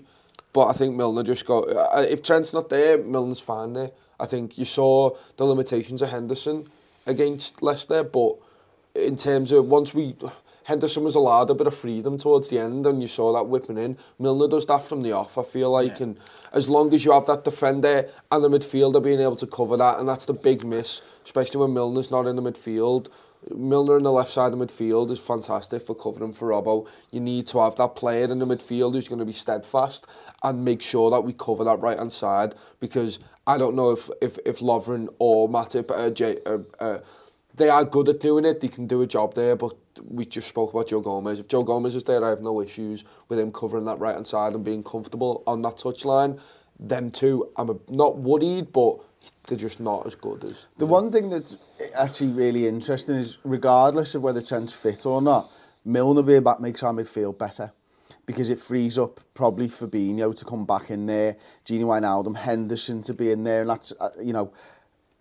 but 0.53 0.67
I 0.67 0.73
think 0.73 0.95
Milner 0.95 1.23
just 1.23 1.45
got... 1.45 1.69
Uh, 1.69 2.01
if 2.01 2.23
Trent's 2.23 2.53
not 2.53 2.69
there, 2.69 2.97
Milner's 2.97 3.39
fine 3.39 3.73
there. 3.73 3.91
I 4.19 4.25
think 4.25 4.57
you 4.57 4.65
saw 4.65 5.11
the 5.37 5.43
limitations 5.43 6.01
of 6.01 6.09
Henderson 6.09 6.67
against 7.05 7.61
Leicester, 7.61 8.03
but 8.03 8.35
in 8.95 9.15
terms 9.15 9.51
of 9.51 9.67
once 9.67 9.93
we 9.93 10.15
Henderson 10.63 11.03
was 11.03 11.15
allowed 11.15 11.49
a 11.49 11.55
bit 11.55 11.67
of 11.67 11.75
freedom 11.75 12.17
towards 12.17 12.49
the 12.49 12.59
end, 12.59 12.85
and 12.85 13.01
you 13.01 13.07
saw 13.07 13.33
that 13.33 13.45
whipping 13.47 13.77
in. 13.77 13.97
Milner 14.19 14.47
does 14.47 14.65
that 14.67 14.83
from 14.83 15.03
the 15.03 15.11
off, 15.11 15.37
I 15.37 15.43
feel 15.43 15.69
like. 15.71 15.99
Yeah. 15.99 16.03
And 16.03 16.19
as 16.51 16.69
long 16.69 16.93
as 16.93 17.03
you 17.03 17.11
have 17.11 17.25
that 17.27 17.43
defender 17.43 18.09
and 18.31 18.43
the 18.43 18.49
midfielder 18.49 19.03
being 19.03 19.19
able 19.19 19.35
to 19.37 19.47
cover 19.47 19.77
that, 19.77 19.99
and 19.99 20.07
that's 20.07 20.25
the 20.25 20.33
big 20.33 20.65
miss, 20.65 21.01
especially 21.25 21.59
when 21.59 21.73
Milner's 21.73 22.11
not 22.11 22.27
in 22.27 22.35
the 22.35 22.41
midfield. 22.41 23.09
Milner 23.53 23.97
on 23.97 24.03
the 24.03 24.11
left 24.11 24.31
side 24.31 24.53
of 24.53 24.59
the 24.59 24.65
midfield 24.65 25.11
is 25.11 25.19
fantastic 25.19 25.81
for 25.81 25.95
covering 25.95 26.33
for 26.33 26.49
Robbo. 26.49 26.87
You 27.11 27.19
need 27.19 27.47
to 27.47 27.59
have 27.59 27.75
that 27.75 27.95
player 27.95 28.31
in 28.31 28.39
the 28.39 28.45
midfield 28.45 28.93
who's 28.93 29.07
going 29.07 29.19
to 29.19 29.25
be 29.25 29.33
steadfast 29.33 30.05
and 30.43 30.63
make 30.63 30.81
sure 30.81 31.11
that 31.11 31.21
we 31.21 31.33
cover 31.33 31.63
that 31.65 31.79
right 31.79 31.97
hand 31.97 32.13
side 32.13 32.55
because 32.79 33.19
I 33.45 33.57
don't 33.57 33.75
know 33.75 33.91
if 33.91 34.09
if 34.21 34.37
if 34.45 34.59
Lovren 34.59 35.09
or 35.19 35.49
Matip 35.49 35.91
uh, 35.91 36.09
J, 36.09 36.37
uh, 36.45 36.59
uh, 36.79 36.99
they 37.55 37.69
are 37.69 37.85
good 37.85 38.09
at 38.09 38.19
doing 38.19 38.45
it. 38.45 38.61
They 38.61 38.67
can 38.67 38.87
do 38.87 39.01
a 39.01 39.07
job 39.07 39.35
there, 39.35 39.55
but 39.55 39.73
we 40.03 40.25
just 40.25 40.47
spoke 40.47 40.73
about 40.73 40.87
Joe 40.87 41.01
Gomez. 41.01 41.39
If 41.39 41.47
Joe 41.47 41.63
Gomez 41.63 41.95
is 41.95 42.03
there, 42.03 42.23
I 42.23 42.29
have 42.29 42.41
no 42.41 42.61
issues 42.61 43.03
with 43.29 43.39
him 43.39 43.51
covering 43.51 43.85
that 43.85 43.99
right 43.99 44.15
hand 44.15 44.27
side 44.27 44.53
and 44.53 44.63
being 44.63 44.83
comfortable 44.83 45.43
on 45.45 45.61
that 45.61 45.77
touchline. 45.77 46.39
Them 46.79 47.11
too, 47.11 47.49
I'm 47.55 47.69
a, 47.69 47.75
not 47.89 48.17
worried, 48.17 48.73
but 48.73 48.97
they're 49.47 49.57
just 49.57 49.79
not 49.79 50.07
as 50.07 50.15
good 50.15 50.43
as. 50.49 50.65
The 50.77 50.85
one 50.85 51.11
thing 51.11 51.29
that's 51.29 51.57
actually 51.95 52.31
really 52.31 52.67
interesting 52.67 53.15
is, 53.15 53.37
regardless 53.43 54.15
of 54.15 54.23
whether 54.23 54.41
Trent's 54.41 54.73
fit 54.73 55.05
or 55.05 55.21
not, 55.21 55.49
Milner 55.85 56.23
being 56.23 56.43
back 56.43 56.59
makes 56.59 56.81
our 56.81 56.93
midfield 56.93 57.37
better 57.37 57.71
because 58.25 58.49
it 58.49 58.57
frees 58.57 58.97
up 58.97 59.19
probably 59.33 59.67
Fabinho 59.67 60.33
to 60.35 60.45
come 60.45 60.65
back 60.65 60.89
in 60.89 61.05
there, 61.05 61.35
Gini 61.65 61.83
Wijnaldum, 61.83 62.37
Henderson 62.37 63.01
to 63.03 63.13
be 63.13 63.31
in 63.31 63.43
there, 63.43 63.61
and 63.61 63.69
that's, 63.69 63.93
uh, 63.99 64.09
you 64.21 64.33
know, 64.33 64.53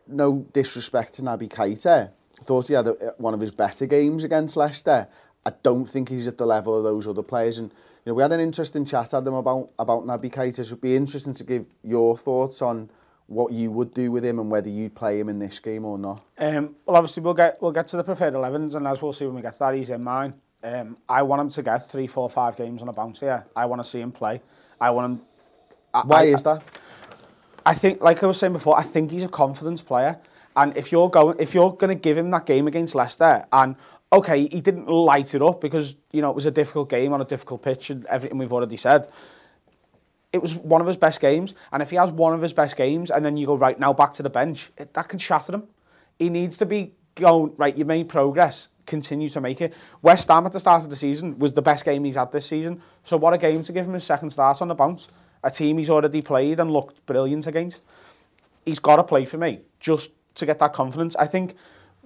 no 0.06 0.46
disrespect 0.52 1.14
to 1.14 1.22
Naby 1.22 1.48
Keita, 1.48 2.10
thought 2.42 2.68
he 2.68 2.74
had 2.74 2.88
a, 2.88 2.92
one 3.18 3.34
of 3.34 3.40
his 3.40 3.50
better 3.50 3.86
games 3.86 4.24
against 4.24 4.56
Leicester. 4.56 5.08
I 5.44 5.52
don't 5.62 5.86
think 5.86 6.08
he's 6.08 6.28
at 6.28 6.38
the 6.38 6.46
level 6.46 6.76
of 6.76 6.84
those 6.84 7.08
other 7.08 7.22
players. 7.22 7.58
And 7.58 7.70
you 7.70 8.10
know, 8.10 8.14
we 8.14 8.22
had 8.22 8.32
an 8.32 8.40
interesting 8.40 8.84
chat 8.84 9.14
at 9.14 9.24
them 9.24 9.34
about 9.34 9.70
about 9.78 10.06
Naby 10.06 10.32
Keita. 10.32 10.56
So 10.56 10.62
it'd 10.62 10.80
be 10.80 10.96
interesting 10.96 11.34
to 11.34 11.44
give 11.44 11.66
your 11.82 12.16
thoughts 12.16 12.62
on 12.62 12.90
what 13.26 13.52
you 13.52 13.70
would 13.70 13.94
do 13.94 14.12
with 14.12 14.24
him 14.24 14.38
and 14.38 14.50
whether 14.50 14.68
you'd 14.68 14.94
play 14.94 15.18
him 15.18 15.28
in 15.28 15.38
this 15.38 15.58
game 15.58 15.84
or 15.84 15.98
not. 15.98 16.24
Um, 16.38 16.76
well, 16.84 16.96
obviously 16.96 17.22
we'll 17.22 17.34
get 17.34 17.60
we'll 17.60 17.72
get 17.72 17.88
to 17.88 17.96
the 17.96 18.04
preferred 18.04 18.34
11s, 18.34 18.74
and 18.74 18.86
as 18.86 19.00
we'll 19.02 19.12
see 19.12 19.26
when 19.26 19.34
we 19.34 19.42
get 19.42 19.54
to 19.54 19.58
that, 19.60 19.74
he's 19.74 19.90
in 19.90 20.02
mine. 20.02 20.34
Um, 20.62 20.96
I 21.08 21.22
want 21.22 21.40
him 21.42 21.50
to 21.50 21.62
get 21.62 21.90
three, 21.90 22.06
four, 22.06 22.30
five 22.30 22.56
games 22.56 22.82
on 22.82 22.88
a 22.88 22.92
bounce 22.92 23.20
here. 23.20 23.44
I 23.56 23.66
want 23.66 23.82
to 23.82 23.88
see 23.88 24.00
him 24.00 24.12
play. 24.12 24.40
I 24.80 24.90
want 24.90 25.12
him. 25.12 25.26
I, 25.92 26.02
Why 26.02 26.20
I, 26.20 26.24
is 26.24 26.42
that? 26.44 26.62
I 27.66 27.74
think, 27.74 28.00
like 28.00 28.22
I 28.22 28.26
was 28.26 28.38
saying 28.38 28.52
before, 28.52 28.78
I 28.78 28.82
think 28.82 29.10
he's 29.10 29.24
a 29.24 29.28
confidence 29.28 29.82
player. 29.82 30.18
And 30.56 30.76
if 30.76 30.92
you're 30.92 31.08
going, 31.08 31.36
if 31.38 31.54
you're 31.54 31.72
going 31.72 31.96
to 31.96 32.00
give 32.00 32.18
him 32.18 32.30
that 32.30 32.46
game 32.46 32.66
against 32.66 32.94
Leicester, 32.94 33.44
and 33.52 33.76
okay, 34.12 34.46
he 34.48 34.60
didn't 34.60 34.88
light 34.88 35.34
it 35.34 35.42
up 35.42 35.60
because 35.60 35.96
you 36.12 36.20
know 36.20 36.30
it 36.30 36.34
was 36.34 36.46
a 36.46 36.50
difficult 36.50 36.90
game 36.90 37.12
on 37.12 37.20
a 37.20 37.24
difficult 37.24 37.62
pitch 37.62 37.90
and 37.90 38.04
everything 38.06 38.38
we've 38.38 38.52
already 38.52 38.76
said. 38.76 39.08
It 40.32 40.40
was 40.40 40.54
one 40.54 40.80
of 40.80 40.86
his 40.86 40.96
best 40.96 41.20
games, 41.20 41.54
and 41.72 41.82
if 41.82 41.90
he 41.90 41.96
has 41.96 42.10
one 42.10 42.32
of 42.32 42.40
his 42.40 42.52
best 42.52 42.76
games, 42.76 43.10
and 43.10 43.24
then 43.24 43.36
you 43.36 43.46
go 43.46 43.56
right 43.56 43.78
now 43.78 43.92
back 43.92 44.14
to 44.14 44.22
the 44.22 44.30
bench, 44.30 44.70
it, 44.78 44.94
that 44.94 45.08
can 45.08 45.18
shatter 45.18 45.54
him. 45.54 45.64
He 46.18 46.30
needs 46.30 46.56
to 46.58 46.66
be 46.66 46.92
going 47.14 47.54
right. 47.56 47.76
You 47.76 47.84
made 47.84 48.08
progress. 48.08 48.68
Continue 48.84 49.28
to 49.30 49.40
make 49.40 49.60
it. 49.60 49.74
West 50.00 50.28
Ham 50.28 50.44
at 50.44 50.52
the 50.52 50.60
start 50.60 50.82
of 50.82 50.90
the 50.90 50.96
season 50.96 51.38
was 51.38 51.52
the 51.52 51.62
best 51.62 51.84
game 51.84 52.02
he's 52.04 52.16
had 52.16 52.32
this 52.32 52.46
season. 52.46 52.82
So 53.04 53.16
what 53.16 53.32
a 53.32 53.38
game 53.38 53.62
to 53.62 53.72
give 53.72 53.86
him 53.86 53.92
his 53.92 54.04
second 54.04 54.30
start 54.30 54.60
on 54.60 54.68
the 54.68 54.74
bounce. 54.74 55.08
A 55.44 55.50
team 55.50 55.78
he's 55.78 55.90
already 55.90 56.20
played 56.20 56.58
and 56.58 56.70
looked 56.70 57.04
brilliant 57.06 57.46
against. 57.46 57.84
He's 58.64 58.80
got 58.80 58.96
to 58.96 59.04
play 59.04 59.24
for 59.24 59.38
me 59.38 59.60
just 59.78 60.10
to 60.34 60.46
get 60.46 60.58
that 60.58 60.72
confidence. 60.72 61.16
I 61.16 61.26
think, 61.26 61.54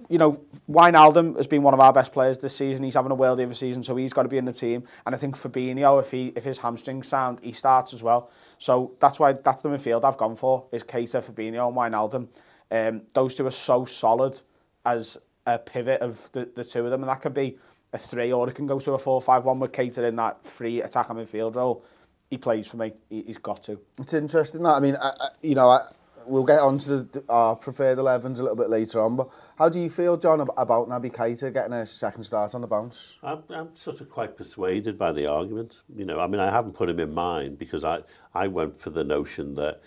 you 0.09 0.17
know, 0.17 0.41
Wijnaldum 0.69 1.37
has 1.37 1.47
been 1.47 1.63
one 1.63 1.73
of 1.73 1.79
our 1.79 1.93
best 1.93 2.13
players 2.13 2.37
this 2.37 2.55
season. 2.55 2.83
He's 2.83 2.93
having 2.93 3.11
a 3.11 3.15
world 3.15 3.39
of 3.39 3.51
a 3.51 3.55
season, 3.55 3.83
so 3.83 3.95
he's 3.95 4.13
got 4.13 4.23
to 4.23 4.29
be 4.29 4.37
in 4.37 4.45
the 4.45 4.53
team. 4.53 4.83
And 5.05 5.15
I 5.15 5.17
think 5.17 5.35
Fabinho, 5.35 6.01
if 6.01 6.11
he 6.11 6.33
if 6.35 6.43
his 6.43 6.59
hamstrings 6.59 7.07
sound, 7.07 7.39
he 7.41 7.51
starts 7.51 7.93
as 7.93 8.03
well. 8.03 8.29
So 8.57 8.95
that's 8.99 9.19
why 9.19 9.33
that's 9.33 9.61
the 9.61 9.69
midfield 9.69 10.03
I've 10.03 10.17
gone 10.17 10.35
for 10.35 10.65
is 10.71 10.83
Keita, 10.83 11.21
Fabinho, 11.21 11.67
and 11.67 11.75
Wijnaldum. 11.75 12.27
Um, 12.69 13.03
those 13.13 13.35
two 13.35 13.47
are 13.47 13.51
so 13.51 13.85
solid 13.85 14.41
as 14.85 15.17
a 15.45 15.57
pivot 15.57 16.01
of 16.01 16.29
the, 16.33 16.49
the 16.55 16.65
two 16.65 16.83
of 16.83 16.91
them, 16.91 17.01
and 17.01 17.09
that 17.09 17.21
can 17.21 17.33
be 17.33 17.57
a 17.93 17.97
three 17.97 18.33
or 18.33 18.49
it 18.49 18.55
can 18.55 18.67
go 18.67 18.79
to 18.79 18.91
a 18.91 18.97
four-five-one 18.97 19.59
with 19.59 19.71
Keita 19.71 20.05
in 20.07 20.17
that 20.17 20.45
free 20.45 20.81
attack 20.81 21.09
and 21.09 21.19
midfield 21.19 21.55
role. 21.55 21.83
He 22.29 22.37
plays 22.37 22.67
for 22.67 22.75
me. 22.75 22.91
He, 23.09 23.21
he's 23.21 23.37
got 23.37 23.63
to. 23.63 23.79
It's 23.99 24.13
interesting 24.13 24.61
that. 24.63 24.75
I 24.75 24.79
mean, 24.81 24.97
I, 24.97 25.11
I, 25.19 25.29
you 25.41 25.55
know, 25.55 25.69
I, 25.69 25.87
we'll 26.27 26.43
get 26.43 26.59
on 26.59 26.77
to 26.79 27.03
the, 27.03 27.23
our 27.29 27.55
preferred 27.55 27.97
11s 27.97 28.39
a 28.39 28.43
little 28.43 28.55
bit 28.55 28.69
later 28.69 29.01
on, 29.01 29.15
but 29.15 29.29
how 29.57 29.69
do 29.69 29.79
you 29.79 29.89
feel, 29.89 30.17
John, 30.17 30.41
about 30.41 30.89
Naby 30.89 31.11
Keita 31.11 31.53
getting 31.53 31.73
a 31.73 31.85
second 31.85 32.23
start 32.23 32.53
on 32.53 32.61
the 32.61 32.67
bounce? 32.67 33.17
I'm, 33.23 33.43
I'm 33.49 33.75
sort 33.75 34.01
of 34.01 34.09
quite 34.09 34.37
persuaded 34.37 34.97
by 34.97 35.11
the 35.11 35.27
argument. 35.27 35.81
You 35.95 36.05
know, 36.05 36.19
I 36.19 36.27
mean, 36.27 36.39
I 36.39 36.51
haven't 36.51 36.73
put 36.73 36.89
him 36.89 36.99
in 36.99 37.13
mind 37.13 37.57
because 37.57 37.83
I, 37.83 38.01
I 38.33 38.47
went 38.47 38.79
for 38.79 38.89
the 38.89 39.03
notion 39.03 39.55
that 39.55 39.81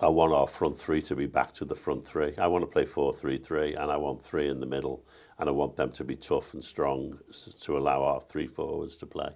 I 0.00 0.08
want 0.08 0.32
our 0.32 0.46
front 0.46 0.78
three 0.78 1.02
to 1.02 1.14
be 1.14 1.26
back 1.26 1.52
to 1.54 1.64
the 1.64 1.74
front 1.74 2.06
three. 2.06 2.34
I 2.38 2.46
want 2.46 2.62
to 2.62 2.66
play 2.66 2.84
4-3-3 2.84 3.80
and 3.80 3.90
I 3.90 3.96
want 3.96 4.22
three 4.22 4.48
in 4.48 4.60
the 4.60 4.66
middle 4.66 5.04
and 5.38 5.48
I 5.48 5.52
want 5.52 5.76
them 5.76 5.92
to 5.92 6.04
be 6.04 6.16
tough 6.16 6.54
and 6.54 6.64
strong 6.64 7.18
to 7.62 7.78
allow 7.78 8.02
our 8.02 8.20
three 8.28 8.46
forwards 8.46 8.96
to 8.98 9.06
play. 9.06 9.30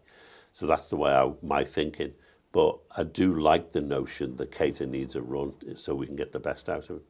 So 0.53 0.67
that's 0.67 0.89
the 0.89 0.97
way 0.97 1.13
I, 1.13 1.31
my 1.43 1.65
thinking. 1.65 2.15
But 2.53 2.79
I 2.97 3.05
do 3.05 3.39
like 3.39 3.73
the 3.73 3.81
notion 3.81 4.37
that 4.37 4.51
Keita 4.51 4.89
needs 4.89 5.15
a 5.15 5.23
run 5.23 5.55
so 5.77 5.95
we 5.95 6.07
can 6.07 6.17
get 6.17 6.33
the 6.33 6.41
best 6.41 6.69
out 6.69 6.85
of 6.85 6.89
him. 6.89 7.01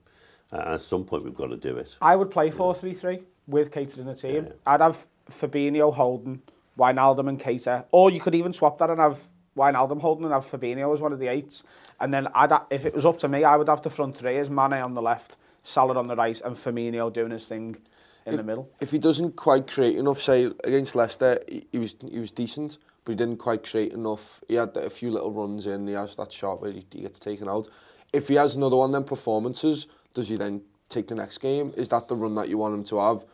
Uh, 0.53 0.57
and 0.57 0.75
at 0.75 0.81
some 0.81 1.05
point 1.05 1.25
we've 1.25 1.35
got 1.35 1.47
to 1.47 1.57
do 1.57 1.77
it. 1.77 1.97
I 2.03 2.17
would 2.17 2.31
play 2.31 2.51
4-3-3 2.51 3.23
with 3.47 3.71
Keita 3.71 3.99
in 3.99 4.07
the 4.07 4.15
team. 4.15 4.49
I'd 4.67 4.81
have 4.81 5.07
Fabinho, 5.31 5.95
Holden, 5.95 6.43
Wijnaldum 6.79 7.29
and 7.29 7.41
Keita. 7.41 7.87
Or 7.91 8.11
you 8.11 8.21
could 8.21 8.35
even 8.35 8.53
swap 8.53 8.79
that 8.79 8.91
and 8.91 9.01
have 9.01 9.23
Wijnaldum, 9.57 10.01
Holden 10.01 10.25
and 10.25 10.35
have 10.35 10.45
Fabinho 10.45 10.93
as 10.93 11.01
one 11.01 11.13
of 11.13 11.19
the 11.19 11.29
eights. 11.29 11.63
And 12.01 12.13
then 12.13 12.29
I'd, 12.35 12.51
ha- 12.51 12.67
if 12.71 12.85
it 12.85 12.95
was 12.95 13.07
up 13.07 13.19
to 13.21 13.29
me, 13.29 13.45
I 13.45 13.57
would 13.57 13.69
have 13.69 13.83
the 13.83 13.91
front 13.91 14.17
three 14.17 14.37
as 14.39 14.51
Mane 14.51 14.75
on 14.75 14.95
the 14.95 15.03
left, 15.03 15.37
Salah 15.63 15.99
on 15.99 16.09
the 16.09 16.17
right 16.17 16.41
and 16.43 16.57
Firmino 16.57 17.13
doing 17.13 17.31
his 17.31 17.47
thing 17.47 17.77
in 18.27 18.37
the 18.37 18.43
middle. 18.43 18.71
If 18.81 18.91
he 18.91 18.99
doesn't 18.99 19.37
quite 19.37 19.67
create 19.71 19.97
enough, 19.97 20.21
say 20.21 20.51
against 20.65 20.95
Leicester, 20.95 21.43
he, 21.49 21.67
he 21.73 21.79
was 21.79 21.95
he 22.09 22.19
was 22.19 22.31
decent, 22.31 22.79
but 23.11 23.15
he 23.15 23.17
didn't 23.17 23.39
quite 23.39 23.69
create 23.69 23.93
enough. 23.93 24.41
He 24.47 24.55
had 24.55 24.77
a 24.77 24.89
few 24.89 25.11
little 25.11 25.33
runs 25.33 25.67
in. 25.67 25.89
He 25.89 25.95
has 25.95 26.15
that 26.15 26.31
shot 26.31 26.61
where 26.61 26.71
he, 26.71 26.87
he 26.93 27.03
gets 27.03 27.19
taken 27.19 27.49
out. 27.49 27.69
If 28.13 28.29
he 28.29 28.37
has 28.37 28.55
another 28.55 28.77
one, 28.77 28.93
then 28.93 29.03
performances, 29.03 29.89
does 30.15 30.29
he 30.29 30.37
then 30.37 30.63
take 30.89 31.09
the 31.09 31.17
next 31.17 31.39
game? 31.39 31.73
Is 31.77 31.89
that 31.89 32.07
the 32.07 32.15
run 32.15 32.37
that 32.37 32.49
you 32.49 32.59
want 32.59 32.75
him 32.75 32.85
to 32.85 32.99
have? 32.99 33.25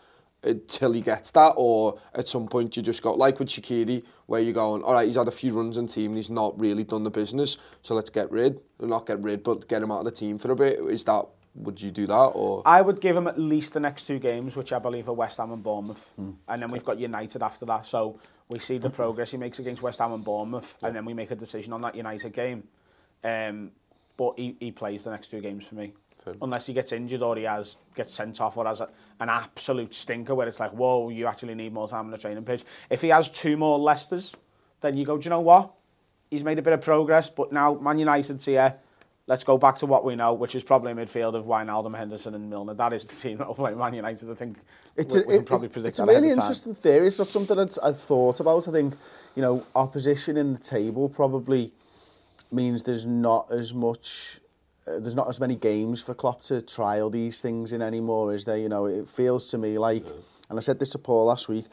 Until 0.42 0.92
he 0.92 1.00
gets 1.02 1.30
that, 1.33 1.54
or 1.56 1.99
at 2.14 2.26
some 2.28 2.47
point 2.47 2.76
you 2.76 2.83
just 2.83 3.02
go 3.02 3.12
like 3.12 3.38
with 3.38 3.49
Shaqiri, 3.49 4.04
where 4.26 4.40
you're 4.40 4.54
going, 4.54 4.83
all 4.83 4.95
right, 4.95 5.06
he's 5.06 5.16
had 5.16 5.28
a 5.28 5.33
few 5.33 5.52
runs 5.52 5.76
in 5.76 5.88
team 5.88 6.12
and 6.12 6.16
he's 6.16 6.30
not 6.30 6.59
really 6.61 6.85
done 6.85 7.04
the 7.04 7.11
business, 7.11 7.59
so 7.83 7.95
let's 7.95 8.11
get 8.11 8.30
rid, 8.30 8.61
not 8.80 9.06
get 9.06 9.23
rid, 9.23 9.42
but 9.42 9.68
get 9.68 9.83
him 9.83 9.90
out 9.90 10.00
of 10.00 10.04
the 10.04 10.11
team 10.11 10.38
for 10.38 10.52
a 10.52 10.56
bit. 10.56 10.78
Is 10.78 11.04
that 11.04 11.26
would 11.54 11.80
you 11.80 11.90
do 11.90 12.06
that 12.06 12.14
or? 12.14 12.62
I 12.64 12.80
would 12.80 13.00
give 13.00 13.16
him 13.16 13.26
at 13.26 13.38
least 13.38 13.73
the 13.73 13.80
next 13.80 14.06
two 14.06 14.18
games, 14.18 14.56
which 14.56 14.73
I 14.73 14.78
believe 14.78 15.09
are 15.09 15.14
West 15.14 15.38
Ham 15.38 15.52
and 15.52 15.62
Bournemouth. 15.62 16.11
Hmm. 16.16 16.33
And 16.49 16.62
then 16.62 16.71
we've 16.71 16.85
got 16.85 16.99
United 16.99 17.42
after 17.42 17.64
that. 17.66 17.87
So 17.87 18.21
we 18.48 18.58
see 18.58 18.78
the 18.78 18.90
progress 18.90 19.32
he 19.32 19.36
makes 19.36 19.58
against 19.58 19.82
West 19.82 19.98
Ham 19.98 20.12
and 20.12 20.24
Bournemouth, 20.24 20.76
yeah. 20.80 20.88
and 20.88 20.96
then 20.96 21.04
we 21.04 21.14
make 21.14 21.30
a 21.30 21.36
decision 21.36 21.72
on 21.72 21.80
that 21.82 21.94
United 21.94 22.32
game. 22.32 22.64
Um, 23.24 23.72
but 24.16 24.38
he, 24.38 24.56
he 24.60 24.70
plays 24.70 25.02
the 25.02 25.10
next 25.10 25.30
two 25.30 25.40
games 25.40 25.66
for 25.66 25.74
me. 25.74 25.92
Fair. 26.24 26.34
Unless 26.40 26.66
he 26.66 26.72
gets 26.72 26.92
injured 26.92 27.22
or 27.22 27.36
he 27.36 27.44
has 27.44 27.76
gets 27.94 28.14
sent 28.14 28.40
off 28.40 28.56
or 28.56 28.66
has 28.66 28.80
a, 28.80 28.88
an 29.20 29.28
absolute 29.28 29.94
stinker 29.94 30.34
where 30.34 30.48
it's 30.48 30.60
like, 30.60 30.72
whoa, 30.72 31.08
you 31.08 31.26
actually 31.26 31.54
need 31.54 31.72
more 31.72 31.88
time 31.88 32.06
on 32.06 32.10
the 32.10 32.18
training 32.18 32.44
pitch. 32.44 32.64
If 32.88 33.02
he 33.02 33.08
has 33.08 33.30
two 33.30 33.56
more 33.56 33.78
Leicesters, 33.78 34.34
then 34.80 34.96
you 34.96 35.04
go, 35.04 35.18
do 35.18 35.24
you 35.24 35.30
know 35.30 35.40
what? 35.40 35.72
He's 36.30 36.44
made 36.44 36.58
a 36.58 36.62
bit 36.62 36.72
of 36.72 36.80
progress, 36.80 37.30
but 37.30 37.52
now 37.52 37.74
Man 37.74 37.98
United's 37.98 38.44
here. 38.44 38.76
Let's 39.28 39.42
go 39.42 39.59
back 39.59 39.75
to 39.76 39.87
what 39.87 40.04
we 40.04 40.14
know, 40.14 40.35
which 40.35 40.54
is 40.54 40.62
probably 40.62 40.92
a 40.92 40.95
midfield 40.95 41.35
of 41.35 41.47
Wijnaldum, 41.47 41.97
Henderson 41.97 42.35
and 42.37 42.49
Milner. 42.49 42.75
That 42.75 42.92
is 42.92 43.04
the 43.04 43.16
team 43.16 43.38
that 43.38 43.49
will 43.49 43.56
play 43.56 43.75
Man 43.75 43.92
United. 43.95 44.30
I 44.30 44.35
think 44.35 44.59
It's 44.97 45.16
we, 45.16 45.23
a, 45.23 45.26
we 45.26 45.33
can 45.35 45.42
it- 45.42 45.47
probably 45.47 45.66
it's, 45.66 45.73
predict 45.73 45.88
it's 45.88 45.99
a 45.99 46.02
that 46.02 46.11
ahead 46.12 46.23
really 46.23 46.30
of 46.33 46.38
time. 46.38 46.45
interesting 46.45 46.75
theory. 46.75 47.06
It's 47.09 47.18
not 47.18 47.26
something 47.26 47.59
I'd, 47.59 47.76
I'd 47.83 47.97
thought 47.97 48.38
about. 48.38 48.68
I 48.68 48.71
think, 48.71 48.95
you 49.35 49.42
know, 49.42 49.66
opposition 49.75 50.37
in 50.37 50.52
the 50.52 50.61
table 50.61 51.09
probably 51.09 51.73
means 52.52 52.85
there's 52.85 53.04
not 53.04 53.50
as 53.50 53.75
much, 53.75 54.38
uh, 54.87 55.00
there's 55.00 55.16
not 55.16 55.28
as 55.28 55.40
many 55.40 55.56
games 55.56 56.00
for 56.00 56.14
Klopp 56.14 56.42
to 56.45 56.62
trial 56.62 57.11
these 57.11 57.40
things 57.40 57.73
in 57.73 57.83
anymore, 57.83 58.33
is 58.33 58.45
there? 58.45 58.59
You 58.59 58.68
know, 58.68 58.87
it 58.87 59.09
feels 59.09 59.49
to 59.50 59.59
me 59.59 59.76
like, 59.76 60.04
and 60.49 60.56
I 60.56 60.61
said 60.61 60.78
this 60.78 60.90
to 60.90 60.99
Paul 60.99 61.25
last 61.25 61.49
week 61.49 61.64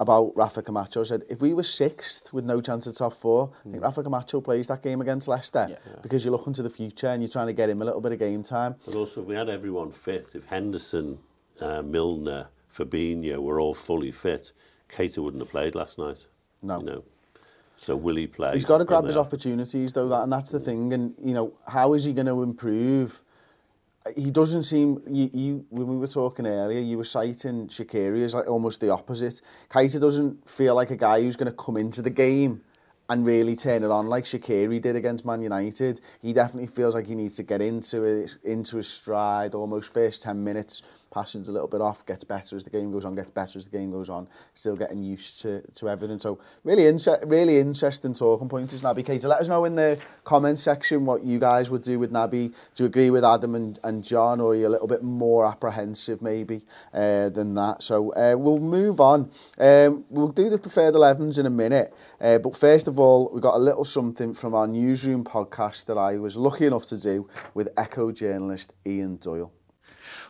about 0.00 0.36
Rafa 0.36 0.62
Camacho 0.62 1.04
said, 1.04 1.22
if 1.28 1.40
we 1.40 1.54
were 1.54 1.62
sixth 1.62 2.32
with 2.32 2.44
no 2.44 2.60
chance 2.60 2.86
of 2.86 2.96
top 2.96 3.14
four, 3.14 3.48
mm. 3.48 3.50
I 3.50 3.62
think 3.62 3.76
hmm. 3.76 3.82
Rafa 3.82 4.02
Camacho 4.02 4.40
plays 4.40 4.66
that 4.66 4.82
game 4.82 5.00
against 5.00 5.28
Leicester 5.28 5.66
yeah, 5.68 5.76
yeah. 5.86 6.00
because 6.02 6.24
you're 6.24 6.32
looking 6.32 6.52
to 6.54 6.62
the 6.62 6.70
future 6.70 7.06
and 7.06 7.22
you're 7.22 7.28
trying 7.28 7.46
to 7.46 7.52
get 7.52 7.70
him 7.70 7.80
a 7.82 7.84
little 7.84 8.00
bit 8.00 8.12
of 8.12 8.18
game 8.18 8.42
time. 8.42 8.74
But 8.84 8.94
also, 8.96 9.22
if 9.22 9.26
we 9.26 9.34
had 9.34 9.48
everyone 9.48 9.92
fit, 9.92 10.30
if 10.34 10.46
Henderson, 10.46 11.18
uh, 11.60 11.82
Milner, 11.82 12.48
Fabinho 12.76 13.38
were 13.38 13.60
all 13.60 13.74
fully 13.74 14.10
fit, 14.10 14.52
Cater 14.88 15.22
wouldn't 15.22 15.42
have 15.42 15.50
played 15.50 15.74
last 15.74 15.98
night. 15.98 16.26
No. 16.62 16.80
You 16.80 16.86
know? 16.86 17.04
So 17.76 17.96
will 17.96 18.16
he 18.16 18.26
play? 18.26 18.54
He's 18.54 18.64
got 18.64 18.78
to 18.78 18.84
grab 18.84 19.04
his 19.04 19.16
opportunities 19.16 19.92
though, 19.92 20.08
that, 20.08 20.22
and 20.22 20.32
that's 20.32 20.50
the 20.50 20.60
thing. 20.60 20.92
And 20.92 21.14
you 21.22 21.34
know, 21.34 21.52
how 21.66 21.94
is 21.94 22.04
he 22.04 22.12
going 22.12 22.26
to 22.26 22.42
improve? 22.42 23.22
He 24.16 24.30
doesn't 24.30 24.64
seem. 24.64 25.00
You, 25.08 25.30
you, 25.32 25.66
when 25.70 25.86
we 25.86 25.96
were 25.96 26.06
talking 26.06 26.46
earlier, 26.46 26.80
you 26.80 26.98
were 26.98 27.04
citing 27.04 27.68
Shaqiri 27.68 28.22
as 28.22 28.34
like 28.34 28.46
almost 28.46 28.80
the 28.80 28.90
opposite. 28.90 29.40
Keita 29.70 29.98
doesn't 29.98 30.46
feel 30.48 30.74
like 30.74 30.90
a 30.90 30.96
guy 30.96 31.22
who's 31.22 31.36
going 31.36 31.50
to 31.50 31.56
come 31.56 31.78
into 31.78 32.02
the 32.02 32.10
game 32.10 32.60
and 33.08 33.26
really 33.26 33.56
turn 33.56 33.82
it 33.82 33.90
on 33.90 34.06
like 34.06 34.24
Shaqiri 34.24 34.80
did 34.80 34.96
against 34.96 35.24
Man 35.24 35.42
United. 35.42 36.00
He 36.20 36.32
definitely 36.32 36.66
feels 36.66 36.94
like 36.94 37.06
he 37.06 37.14
needs 37.14 37.36
to 37.36 37.42
get 37.42 37.62
into 37.62 38.04
it, 38.04 38.36
into 38.44 38.76
his 38.76 38.88
stride, 38.88 39.54
almost 39.54 39.92
first 39.92 40.22
10 40.22 40.42
minutes, 40.42 40.82
passing's 41.14 41.48
a 41.48 41.52
little 41.52 41.68
bit 41.68 41.80
off, 41.80 42.04
gets 42.04 42.24
better 42.24 42.56
as 42.56 42.64
the 42.64 42.70
game 42.70 42.90
goes 42.90 43.04
on, 43.04 43.14
gets 43.14 43.30
better 43.30 43.56
as 43.56 43.64
the 43.66 43.70
game 43.78 43.92
goes 43.92 44.08
on, 44.08 44.26
still 44.52 44.74
getting 44.74 45.02
used 45.02 45.40
to, 45.42 45.62
to 45.74 45.88
everything. 45.88 46.18
So 46.18 46.40
really, 46.64 46.86
inter- 46.86 47.20
really 47.24 47.58
interesting 47.60 48.12
talking 48.12 48.48
points 48.48 48.72
is 48.72 48.82
Naby 48.82 49.04
Keita. 49.04 49.26
Let 49.26 49.40
us 49.40 49.48
know 49.48 49.64
in 49.64 49.76
the 49.76 49.98
comments 50.24 50.62
section 50.62 51.06
what 51.06 51.22
you 51.22 51.38
guys 51.38 51.70
would 51.70 51.82
do 51.82 51.98
with 51.98 52.12
Naby. 52.12 52.52
Do 52.74 52.82
you 52.82 52.86
agree 52.86 53.10
with 53.10 53.24
Adam 53.24 53.54
and, 53.54 53.78
and 53.84 54.02
John, 54.02 54.40
or 54.40 54.52
are 54.52 54.56
you 54.56 54.66
a 54.66 54.74
little 54.74 54.88
bit 54.88 55.02
more 55.02 55.46
apprehensive 55.46 56.20
maybe 56.20 56.62
uh, 56.92 57.28
than 57.28 57.54
that? 57.54 57.82
So 57.82 58.12
uh, 58.12 58.34
we'll 58.36 58.58
move 58.58 59.00
on. 59.00 59.30
Um, 59.58 60.04
we'll 60.10 60.28
do 60.28 60.50
the 60.50 60.58
preferred 60.58 60.94
11s 60.94 61.38
in 61.38 61.46
a 61.46 61.50
minute. 61.50 61.94
Uh, 62.20 62.38
but 62.38 62.56
first 62.56 62.88
of 62.88 62.98
all, 62.98 63.30
we've 63.32 63.42
got 63.42 63.54
a 63.54 63.58
little 63.58 63.84
something 63.84 64.34
from 64.34 64.54
our 64.54 64.66
newsroom 64.66 65.22
podcast 65.24 65.86
that 65.86 65.96
I 65.98 66.18
was 66.18 66.36
lucky 66.36 66.66
enough 66.66 66.86
to 66.86 67.00
do 67.00 67.28
with 67.54 67.68
Echo 67.76 68.10
journalist 68.10 68.72
Ian 68.84 69.16
Doyle. 69.16 69.52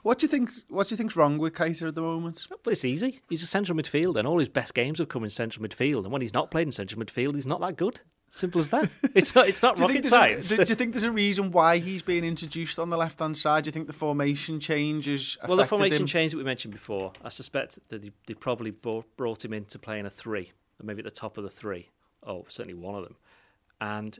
What 0.04 0.18
do 0.18 0.26
you 0.26 0.28
think? 0.28 0.50
What 0.68 0.86
do 0.86 0.92
you 0.92 0.98
think's 0.98 1.16
wrong 1.16 1.38
with 1.38 1.54
Keita 1.54 1.88
at 1.88 1.94
the 1.94 2.02
moment? 2.02 2.46
But 2.62 2.72
it's 2.72 2.84
easy. 2.84 3.20
He's 3.30 3.42
a 3.42 3.46
central 3.46 3.76
midfielder, 3.76 4.18
and 4.18 4.28
all 4.28 4.38
his 4.38 4.50
best 4.50 4.74
games 4.74 4.98
have 4.98 5.08
come 5.08 5.24
in 5.24 5.30
central 5.30 5.66
midfield. 5.66 6.04
And 6.04 6.12
when 6.12 6.20
he's 6.20 6.34
not 6.34 6.50
played 6.50 6.68
in 6.68 6.72
central 6.72 7.02
midfield, 7.02 7.34
he's 7.34 7.46
not 7.46 7.62
that 7.62 7.76
good. 7.76 8.00
Simple 8.28 8.60
as 8.60 8.68
that. 8.68 8.90
It's 9.14 9.34
not. 9.34 9.48
It's 9.48 9.62
not 9.62 9.78
rocket 9.78 10.04
science. 10.04 10.50
a, 10.50 10.58
do, 10.58 10.64
do 10.66 10.68
you 10.68 10.74
think 10.74 10.92
there's 10.92 11.04
a 11.04 11.10
reason 11.10 11.52
why 11.52 11.78
he's 11.78 12.02
being 12.02 12.22
introduced 12.22 12.78
on 12.78 12.90
the 12.90 12.98
left 12.98 13.18
hand 13.18 13.34
side? 13.34 13.64
Do 13.64 13.68
you 13.68 13.72
think 13.72 13.86
the 13.86 13.94
formation 13.94 14.60
changes? 14.60 15.38
well, 15.48 15.56
the 15.56 15.64
formation 15.64 16.02
him? 16.02 16.06
change 16.06 16.32
that 16.32 16.38
we 16.38 16.44
mentioned 16.44 16.74
before, 16.74 17.14
I 17.22 17.30
suspect 17.30 17.78
that 17.88 18.02
they, 18.02 18.10
they 18.26 18.34
probably 18.34 18.72
brought, 18.72 19.06
brought 19.16 19.42
him 19.42 19.54
in 19.54 19.64
to 19.66 19.78
play 19.78 19.98
in 19.98 20.04
a 20.04 20.10
three, 20.10 20.52
or 20.82 20.84
maybe 20.84 20.98
at 20.98 21.06
the 21.06 21.10
top 21.10 21.38
of 21.38 21.44
the 21.44 21.50
three. 21.50 21.88
Oh, 22.26 22.44
certainly 22.50 22.74
one 22.74 22.94
of 22.94 23.04
them. 23.04 23.16
And 23.80 24.18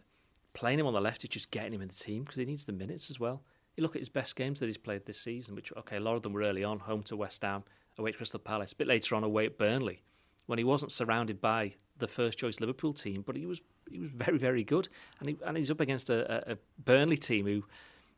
playing 0.54 0.78
him 0.78 0.86
on 0.86 0.94
the 0.94 1.00
left 1.02 1.24
is 1.24 1.28
just 1.28 1.50
getting 1.50 1.74
him 1.74 1.82
in 1.82 1.88
the 1.88 1.94
team 1.94 2.22
because 2.22 2.36
he 2.36 2.46
needs 2.46 2.64
the 2.64 2.72
minutes 2.72 3.10
as 3.10 3.20
well. 3.20 3.42
You 3.76 3.82
look 3.82 3.96
at 3.96 4.00
his 4.00 4.08
best 4.08 4.36
games 4.36 4.60
that 4.60 4.66
he's 4.66 4.76
played 4.76 5.06
this 5.06 5.20
season, 5.20 5.54
which 5.54 5.72
okay, 5.76 5.96
a 5.96 6.00
lot 6.00 6.16
of 6.16 6.22
them 6.22 6.32
were 6.32 6.42
early 6.42 6.64
on, 6.64 6.80
home 6.80 7.02
to 7.04 7.16
West 7.16 7.42
Ham, 7.42 7.64
away 7.98 8.12
to 8.12 8.16
Crystal 8.16 8.40
Palace, 8.40 8.72
a 8.72 8.76
bit 8.76 8.86
later 8.86 9.14
on 9.14 9.24
away 9.24 9.46
at 9.46 9.58
Burnley, 9.58 10.02
when 10.46 10.58
he 10.58 10.64
wasn't 10.64 10.92
surrounded 10.92 11.40
by 11.40 11.72
the 11.98 12.08
first 12.08 12.38
choice 12.38 12.60
Liverpool 12.60 12.92
team, 12.92 13.22
but 13.26 13.36
he 13.36 13.46
was 13.46 13.60
he 13.90 13.98
was 13.98 14.10
very 14.10 14.38
very 14.38 14.64
good, 14.64 14.88
and 15.20 15.28
he, 15.30 15.36
and 15.44 15.56
he's 15.56 15.70
up 15.70 15.80
against 15.80 16.10
a, 16.10 16.52
a 16.52 16.58
Burnley 16.82 17.16
team 17.16 17.46
who. 17.46 17.64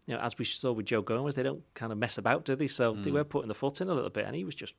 You 0.09 0.15
know, 0.15 0.21
as 0.21 0.39
we 0.39 0.45
saw 0.45 0.71
with 0.71 0.87
Joe 0.87 1.03
Gomez, 1.03 1.35
they 1.35 1.43
don't 1.43 1.65
kind 1.75 1.91
of 1.91 1.99
mess 1.99 2.17
about, 2.17 2.45
do 2.45 2.55
they? 2.55 2.69
So 2.69 2.95
mm. 2.95 3.03
they 3.03 3.11
were 3.11 3.25
putting 3.25 3.49
the 3.49 3.55
foot 3.55 3.81
in 3.81 3.89
a 3.89 3.93
little 3.93 4.09
bit, 4.09 4.25
and 4.25 4.37
he 4.37 4.45
was 4.45 4.55
just 4.55 4.77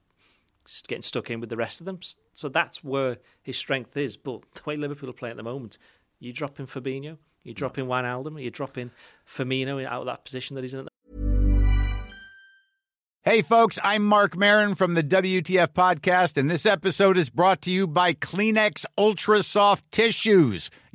just 0.67 0.87
getting 0.87 1.01
stuck 1.01 1.29
in 1.29 1.39
with 1.39 1.49
the 1.49 1.57
rest 1.57 1.81
of 1.81 1.85
them. 1.85 1.99
So 2.33 2.49
that's 2.49 2.83
where 2.83 3.17
his 3.41 3.57
strength 3.57 3.97
is. 3.97 4.17
But 4.17 4.41
the 4.53 4.61
way 4.65 4.75
Liverpool 4.75 5.09
are 5.09 5.13
playing 5.13 5.31
at 5.31 5.37
the 5.37 5.43
moment, 5.43 5.77
you 6.19 6.33
drop 6.33 6.59
in 6.59 6.65
Fabinho, 6.65 7.17
you 7.47 7.53
drop 7.53 7.77
in 7.77 7.87
Wijnaldum, 7.87 8.41
you 8.43 8.51
drop 8.51 8.77
in 8.77 8.91
Firmino 9.25 9.83
out 9.85 10.01
of 10.01 10.05
that 10.07 10.25
position 10.25 10.55
that 10.55 10.63
he's 10.63 10.73
in. 10.73 10.87
Hey, 13.23 13.41
folks, 13.41 13.79
I'm 13.83 14.05
Marc 14.05 14.37
Maron 14.37 14.75
from 14.75 14.93
the 14.93 15.03
WTF 15.03 15.69
Podcast, 15.69 16.37
and 16.37 16.49
this 16.49 16.65
episode 16.65 17.17
is 17.17 17.29
brought 17.29 17.61
to 17.63 17.71
you 17.71 17.87
by 17.87 18.13
Kleenex 18.13 18.85
Ultra 18.97 19.43
Soft 19.43 19.89
Tissues 19.91 20.69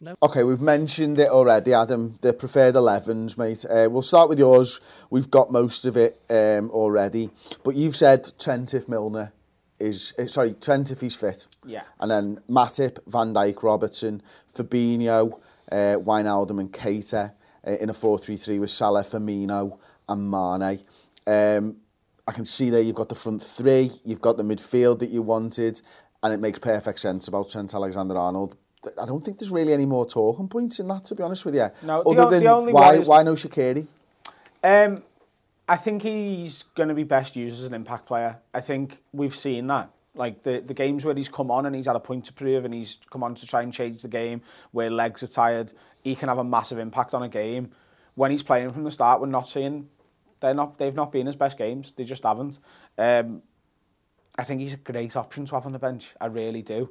No. 0.00 0.14
Okay, 0.22 0.44
we've 0.44 0.60
mentioned 0.60 1.18
it 1.18 1.28
already, 1.28 1.72
Adam. 1.72 2.18
The 2.20 2.32
preferred 2.32 2.74
11s, 2.74 3.36
mate. 3.36 3.64
Uh, 3.64 3.88
we'll 3.90 4.02
start 4.02 4.28
with 4.28 4.38
yours. 4.38 4.80
We've 5.10 5.30
got 5.30 5.50
most 5.50 5.84
of 5.84 5.96
it 5.96 6.20
um, 6.30 6.70
already. 6.70 7.30
But 7.64 7.74
you've 7.74 7.96
said 7.96 8.30
Trent 8.38 8.74
if 8.74 8.88
Milner 8.88 9.32
is 9.78 10.14
uh, 10.18 10.26
sorry 10.26 10.54
Trent 10.54 10.90
if 10.90 11.00
he's 11.00 11.14
fit. 11.14 11.46
Yeah. 11.64 11.82
And 12.00 12.10
then 12.10 12.40
Matip, 12.48 12.98
Van 13.06 13.34
Dijk, 13.34 13.62
Robertson, 13.62 14.22
Fabinho, 14.54 15.40
uh, 15.70 15.74
Wijnaldum 15.74 16.60
and 16.60 16.72
Keita 16.72 17.32
uh, 17.66 17.70
in 17.70 17.90
a 17.90 17.94
4-3-3 17.94 18.60
with 18.60 18.70
Salah, 18.70 19.02
Firmino 19.02 19.78
and 20.08 20.30
Mane. 20.30 20.80
Um, 21.26 21.76
I 22.26 22.32
can 22.32 22.44
see 22.44 22.70
there 22.70 22.80
you've 22.80 22.94
got 22.94 23.08
the 23.08 23.14
front 23.14 23.42
three, 23.42 23.90
you've 24.04 24.20
got 24.20 24.36
the 24.36 24.42
midfield 24.42 24.98
that 24.98 25.10
you 25.10 25.22
wanted, 25.22 25.80
and 26.22 26.32
it 26.32 26.40
makes 26.40 26.58
perfect 26.58 27.00
sense 27.00 27.26
about 27.28 27.50
Trent 27.50 27.74
Alexander-Arnold. 27.74 28.56
I 29.00 29.06
don't 29.06 29.24
think 29.24 29.38
there's 29.38 29.50
really 29.50 29.72
any 29.72 29.86
more 29.86 30.06
talking 30.06 30.48
points 30.48 30.78
in 30.78 30.88
that, 30.88 31.04
to 31.06 31.14
be 31.14 31.22
honest 31.22 31.44
with 31.44 31.54
you. 31.54 31.68
No, 31.82 32.02
Other 32.02 32.24
the, 32.24 32.30
than 32.30 32.44
the 32.44 32.50
only 32.50 32.72
why, 32.72 32.94
is... 32.96 33.08
why 33.08 33.22
no 33.22 33.34
Shaqiri? 33.34 33.86
Um, 34.62 35.02
I 35.68 35.76
think 35.76 36.02
he's 36.02 36.62
going 36.74 36.88
to 36.88 36.94
be 36.94 37.04
best 37.04 37.36
used 37.36 37.60
as 37.60 37.66
an 37.66 37.74
impact 37.74 38.06
player. 38.06 38.38
I 38.54 38.60
think 38.60 38.98
we've 39.12 39.34
seen 39.34 39.66
that. 39.66 39.90
Like 40.14 40.42
the, 40.42 40.60
the 40.60 40.74
games 40.74 41.04
where 41.04 41.14
he's 41.14 41.28
come 41.28 41.50
on 41.50 41.66
and 41.66 41.74
he's 41.76 41.86
had 41.86 41.94
a 41.94 42.00
point 42.00 42.24
to 42.26 42.32
prove 42.32 42.64
and 42.64 42.74
he's 42.74 42.98
come 43.10 43.22
on 43.22 43.34
to 43.36 43.46
try 43.46 43.62
and 43.62 43.72
change 43.72 44.02
the 44.02 44.08
game, 44.08 44.42
where 44.72 44.90
legs 44.90 45.22
are 45.22 45.28
tired, 45.28 45.72
he 46.02 46.14
can 46.14 46.28
have 46.28 46.38
a 46.38 46.44
massive 46.44 46.78
impact 46.78 47.14
on 47.14 47.22
a 47.22 47.28
game. 47.28 47.70
When 48.14 48.30
he's 48.30 48.42
playing 48.42 48.72
from 48.72 48.84
the 48.84 48.90
start, 48.90 49.20
we're 49.20 49.28
not 49.28 49.48
seeing 49.48 49.88
they're 50.40 50.54
not 50.54 50.78
they've 50.78 50.94
not 50.94 51.12
been 51.12 51.26
his 51.26 51.36
best 51.36 51.56
games. 51.58 51.92
They 51.96 52.04
just 52.04 52.24
haven't. 52.24 52.58
Um, 52.96 53.42
I 54.36 54.44
think 54.44 54.60
he's 54.60 54.74
a 54.74 54.78
great 54.78 55.16
option 55.16 55.44
to 55.46 55.54
have 55.54 55.66
on 55.66 55.72
the 55.72 55.78
bench. 55.78 56.14
I 56.20 56.26
really 56.26 56.62
do. 56.62 56.90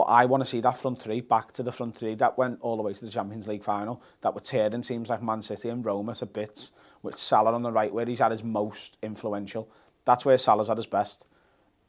But 0.00 0.12
I 0.12 0.24
want 0.24 0.40
to 0.40 0.48
see 0.48 0.62
that 0.62 0.78
front 0.78 1.02
three 1.02 1.20
back 1.20 1.52
to 1.52 1.62
the 1.62 1.72
front 1.72 1.98
three 1.98 2.14
that 2.14 2.38
went 2.38 2.62
all 2.62 2.78
the 2.78 2.82
way 2.82 2.94
to 2.94 3.04
the 3.04 3.10
Champions 3.10 3.46
League 3.46 3.62
final. 3.62 4.02
That 4.22 4.34
were 4.34 4.40
tearing 4.40 4.80
teams 4.80 5.10
like 5.10 5.22
Man 5.22 5.42
City 5.42 5.68
and 5.68 5.84
Roma 5.84 6.14
to 6.14 6.24
bits 6.24 6.72
with 7.02 7.18
Salah 7.18 7.52
on 7.52 7.60
the 7.60 7.70
right 7.70 7.92
where 7.92 8.06
he's 8.06 8.22
at 8.22 8.30
his 8.30 8.42
most 8.42 8.96
influential. 9.02 9.68
That's 10.06 10.24
where 10.24 10.38
Salah's 10.38 10.70
at 10.70 10.78
his 10.78 10.86
best. 10.86 11.26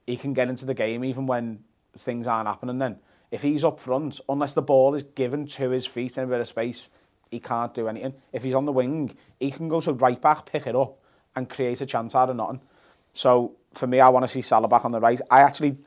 He 0.06 0.18
can 0.18 0.34
get 0.34 0.50
into 0.50 0.66
the 0.66 0.74
game 0.74 1.06
even 1.06 1.26
when 1.26 1.64
things 1.98 2.28
aren't 2.28 2.50
happening 2.50 2.80
then. 2.80 3.00
If 3.32 3.44
he's 3.44 3.64
up 3.64 3.80
front, 3.80 4.20
unless 4.28 4.52
the 4.52 4.62
ball 4.62 4.94
is 4.94 5.04
given 5.04 5.46
to 5.46 5.70
his 5.70 5.88
feet 5.88 6.18
in 6.18 6.26
a 6.26 6.28
bit 6.28 6.42
of 6.42 6.48
space, 6.48 6.90
he 7.30 7.40
can't 7.40 7.74
do 7.74 7.88
anything. 7.88 8.16
If 8.34 8.44
he's 8.44 8.56
on 8.56 8.66
the 8.66 8.74
wing, 8.74 9.16
he 9.40 9.52
can 9.52 9.70
go 9.70 9.80
to 9.80 9.94
right 9.94 10.22
back, 10.22 10.48
pick 10.48 10.68
it 10.68 10.76
up, 10.76 10.98
and 11.34 11.50
create 11.50 11.80
a 11.80 11.86
chance 11.86 12.14
out 12.14 12.30
of 12.30 12.36
nothing. 12.36 12.60
So 13.14 13.56
for 13.74 13.88
me, 13.88 14.02
I 14.02 14.10
want 14.10 14.24
to 14.24 14.28
see 14.28 14.42
Salah 14.42 14.68
back 14.68 14.84
on 14.84 14.92
the 14.92 15.00
right. 15.00 15.22
I 15.30 15.44
actually, 15.44 15.78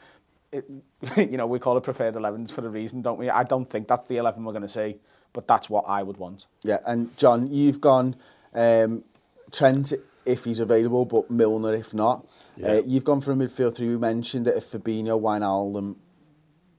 it, 0.55 0.71
you 1.31 1.37
know, 1.37 1.47
we 1.47 1.59
call 1.59 1.77
it 1.77 1.83
preferred 1.83 2.15
11s 2.15 2.53
for 2.53 2.67
a 2.67 2.71
reason, 2.71 3.03
don't 3.03 3.19
we? 3.19 3.29
I 3.29 3.43
don't 3.43 3.69
think 3.69 3.89
that's 3.89 4.07
the 4.07 4.17
11 4.17 4.45
we're 4.45 4.53
going 4.53 4.63
to 4.63 4.69
see, 4.69 4.97
but 5.33 5.47
that's 5.47 5.69
what 5.69 5.85
I 5.87 6.03
would 6.03 6.17
want. 6.17 6.47
Yeah, 6.65 6.79
and 6.87 7.17
John, 7.19 7.51
you've 7.51 7.81
gone 7.81 8.17
um, 8.55 9.05
Trent 9.53 9.93
if 10.25 10.45
he's 10.45 10.61
available, 10.61 11.05
but 11.05 11.31
Milner 11.31 11.75
if 11.75 11.93
not. 11.93 12.25
Yeah. 12.57 12.69
Uh, 12.69 12.83
you've 12.87 13.05
gone 13.05 13.21
for 13.21 13.33
a 13.33 13.35
midfield 13.35 13.77
three. 13.77 13.89
We 13.89 13.99
mentioned 13.99 14.47
that 14.47 14.57
if 14.57 14.65
Fabinho, 14.65 15.21
Wijnaldum, 15.21 15.97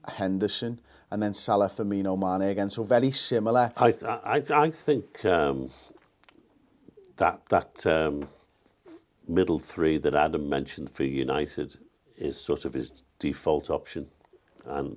Henderson, 0.08 0.80
and 1.10 1.22
then 1.22 1.34
Salah, 1.34 1.68
Firmino, 1.68 2.18
Mane 2.18 2.50
again. 2.50 2.70
So 2.70 2.82
very 2.82 3.10
similar. 3.10 3.72
I 3.76 3.94
I, 4.24 4.42
I 4.50 4.70
think 4.70 5.24
um, 5.24 5.70
that 7.16 7.42
that 7.50 7.86
um, 7.86 8.28
middle 9.28 9.58
three 9.58 9.98
that 9.98 10.14
Adam 10.14 10.48
mentioned 10.48 10.90
for 10.90 11.04
United 11.04 11.78
is 12.16 12.40
sort 12.40 12.64
of 12.64 12.74
his 12.74 12.90
default 13.18 13.70
option, 13.70 14.08
and 14.64 14.96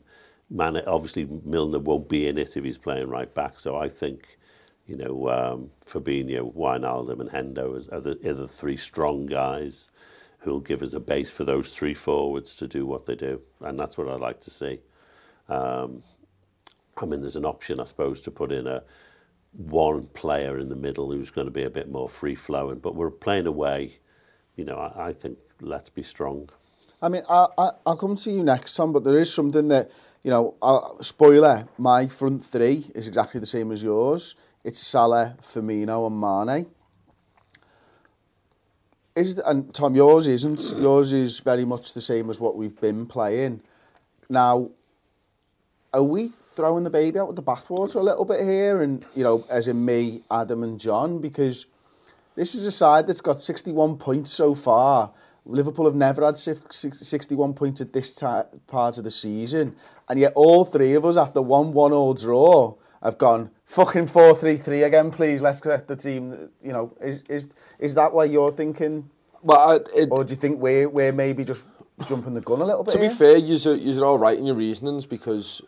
Mane 0.49 0.81
obviously 0.87 1.25
Milner 1.25 1.79
won't 1.79 2.09
be 2.09 2.27
in 2.27 2.37
it 2.37 2.57
if 2.57 2.63
he's 2.63 2.77
playing 2.77 3.09
right 3.09 3.33
back. 3.33 3.59
So 3.59 3.75
I 3.75 3.89
think 3.89 4.39
you 4.89 4.95
know, 4.95 5.29
um, 5.29 5.69
Fabinho, 5.85 6.51
Wijnaldum 6.55 7.21
and 7.21 7.29
Hendo 7.29 7.87
are 7.93 7.99
the, 7.99 8.17
are 8.27 8.33
the 8.33 8.47
three 8.47 8.75
strong 8.75 9.27
guys 9.27 9.87
who'll 10.39 10.59
give 10.59 10.81
us 10.81 10.93
a 10.93 10.99
base 10.99 11.29
for 11.29 11.43
those 11.43 11.71
three 11.71 11.93
forwards 11.93 12.55
to 12.55 12.67
do 12.67 12.87
what 12.87 13.05
they 13.05 13.13
do. 13.13 13.41
And 13.61 13.79
that's 13.79 13.99
what 13.99 14.09
I'd 14.09 14.19
like 14.19 14.41
to 14.41 14.49
see. 14.49 14.79
Um, 15.47 16.01
I 16.97 17.05
mean, 17.05 17.21
there's 17.21 17.35
an 17.35 17.45
option, 17.45 17.79
I 17.79 17.85
suppose, 17.85 18.19
to 18.21 18.31
put 18.31 18.51
in 18.51 18.65
a 18.65 18.81
one 19.51 20.07
player 20.07 20.57
in 20.57 20.69
the 20.69 20.75
middle 20.75 21.11
who's 21.11 21.29
going 21.29 21.45
to 21.45 21.51
be 21.51 21.63
a 21.63 21.69
bit 21.69 21.91
more 21.91 22.09
free-flowing. 22.09 22.79
But 22.79 22.95
we're 22.95 23.11
playing 23.11 23.45
away. 23.45 23.99
You 24.55 24.65
know, 24.65 24.77
I, 24.77 25.09
I 25.09 25.13
think 25.13 25.37
let's 25.61 25.89
be 25.89 26.01
strong. 26.01 26.49
I 27.01 27.09
mean, 27.09 27.23
I, 27.29 27.47
I, 27.57 27.69
I'll 27.85 27.97
come 27.97 28.15
to 28.15 28.31
you 28.31 28.43
next, 28.43 28.75
Tom, 28.75 28.91
but 28.91 29.03
there 29.03 29.17
is 29.19 29.33
something 29.33 29.69
that, 29.69 29.89
you 30.23 30.31
know, 30.31 30.55
uh, 30.61 31.01
spoiler, 31.01 31.67
my 31.77 32.07
front 32.07 32.43
three 32.43 32.85
is 32.93 33.07
exactly 33.07 33.39
the 33.39 33.45
same 33.45 33.71
as 33.71 33.81
yours. 33.81 34.35
It's 34.63 34.79
Salah, 34.79 35.37
Firmino 35.41 36.07
and 36.07 36.19
Mane. 36.19 36.65
Is 39.15 39.37
and 39.39 39.73
Tom, 39.73 39.95
yours 39.95 40.27
isn't. 40.27 40.73
Yours 40.77 41.13
is 41.13 41.39
very 41.39 41.65
much 41.65 41.93
the 41.93 42.01
same 42.01 42.29
as 42.29 42.39
what 42.39 42.55
we've 42.55 42.79
been 42.79 43.05
playing. 43.05 43.61
Now, 44.29 44.69
are 45.93 46.03
we 46.03 46.29
throwing 46.55 46.83
the 46.83 46.89
baby 46.89 47.17
out 47.17 47.27
with 47.27 47.35
the 47.35 47.43
bathwater 47.43 47.95
a 47.95 48.01
little 48.01 48.25
bit 48.25 48.41
here? 48.41 48.81
And, 48.81 49.03
you 49.15 49.23
know, 49.23 49.45
as 49.49 49.67
in 49.67 49.83
me, 49.83 50.21
Adam 50.29 50.63
and 50.63 50.79
John, 50.79 51.19
because 51.19 51.65
this 52.35 52.53
is 52.53 52.65
a 52.65 52.71
side 52.71 53.07
that's 53.07 53.21
got 53.21 53.41
61 53.41 53.97
points 53.97 54.31
so 54.31 54.53
far. 54.53 55.11
Liverpool 55.49 55.85
have 55.85 55.95
never 55.95 56.25
had 56.25 56.37
61 56.37 57.53
points 57.53 57.81
at 57.81 57.93
this 57.93 58.13
part 58.67 58.97
of 58.97 59.03
the 59.03 59.11
season. 59.11 59.75
And 60.07 60.19
yet 60.19 60.33
all 60.35 60.65
three 60.65 60.93
of 60.93 61.05
us, 61.05 61.17
after 61.17 61.41
one 61.41 61.73
one-all 61.73 62.13
draw, 62.13 62.75
have 63.03 63.17
gone 63.17 63.51
fucking 63.65 64.05
4-3-3 64.05 64.85
again, 64.85 65.11
please. 65.11 65.41
Let's 65.41 65.61
correct 65.61 65.87
the 65.87 65.95
team. 65.95 66.49
You 66.63 66.73
know, 66.73 66.93
is 67.01 67.23
is 67.29 67.47
is 67.79 67.95
that 67.95 68.11
why 68.13 68.25
you're 68.25 68.51
thinking, 68.51 69.09
But 69.43 69.57
I, 69.57 69.75
it, 69.95 70.09
or 70.11 70.23
do 70.23 70.31
you 70.31 70.39
think 70.39 70.59
we're 70.59 70.89
we're 70.89 71.13
maybe 71.13 71.43
just 71.45 71.65
jumping 72.07 72.33
the 72.33 72.41
gun 72.41 72.61
a 72.61 72.65
little 72.65 72.83
bit? 72.83 72.91
to 72.93 72.97
be 72.97 73.07
here? 73.07 73.15
fair, 73.15 73.37
you're, 73.37 73.75
you're 73.75 74.05
all 74.05 74.17
right 74.17 74.37
in 74.37 74.45
your 74.45 74.55
reasonings 74.55 75.05
because 75.05 75.61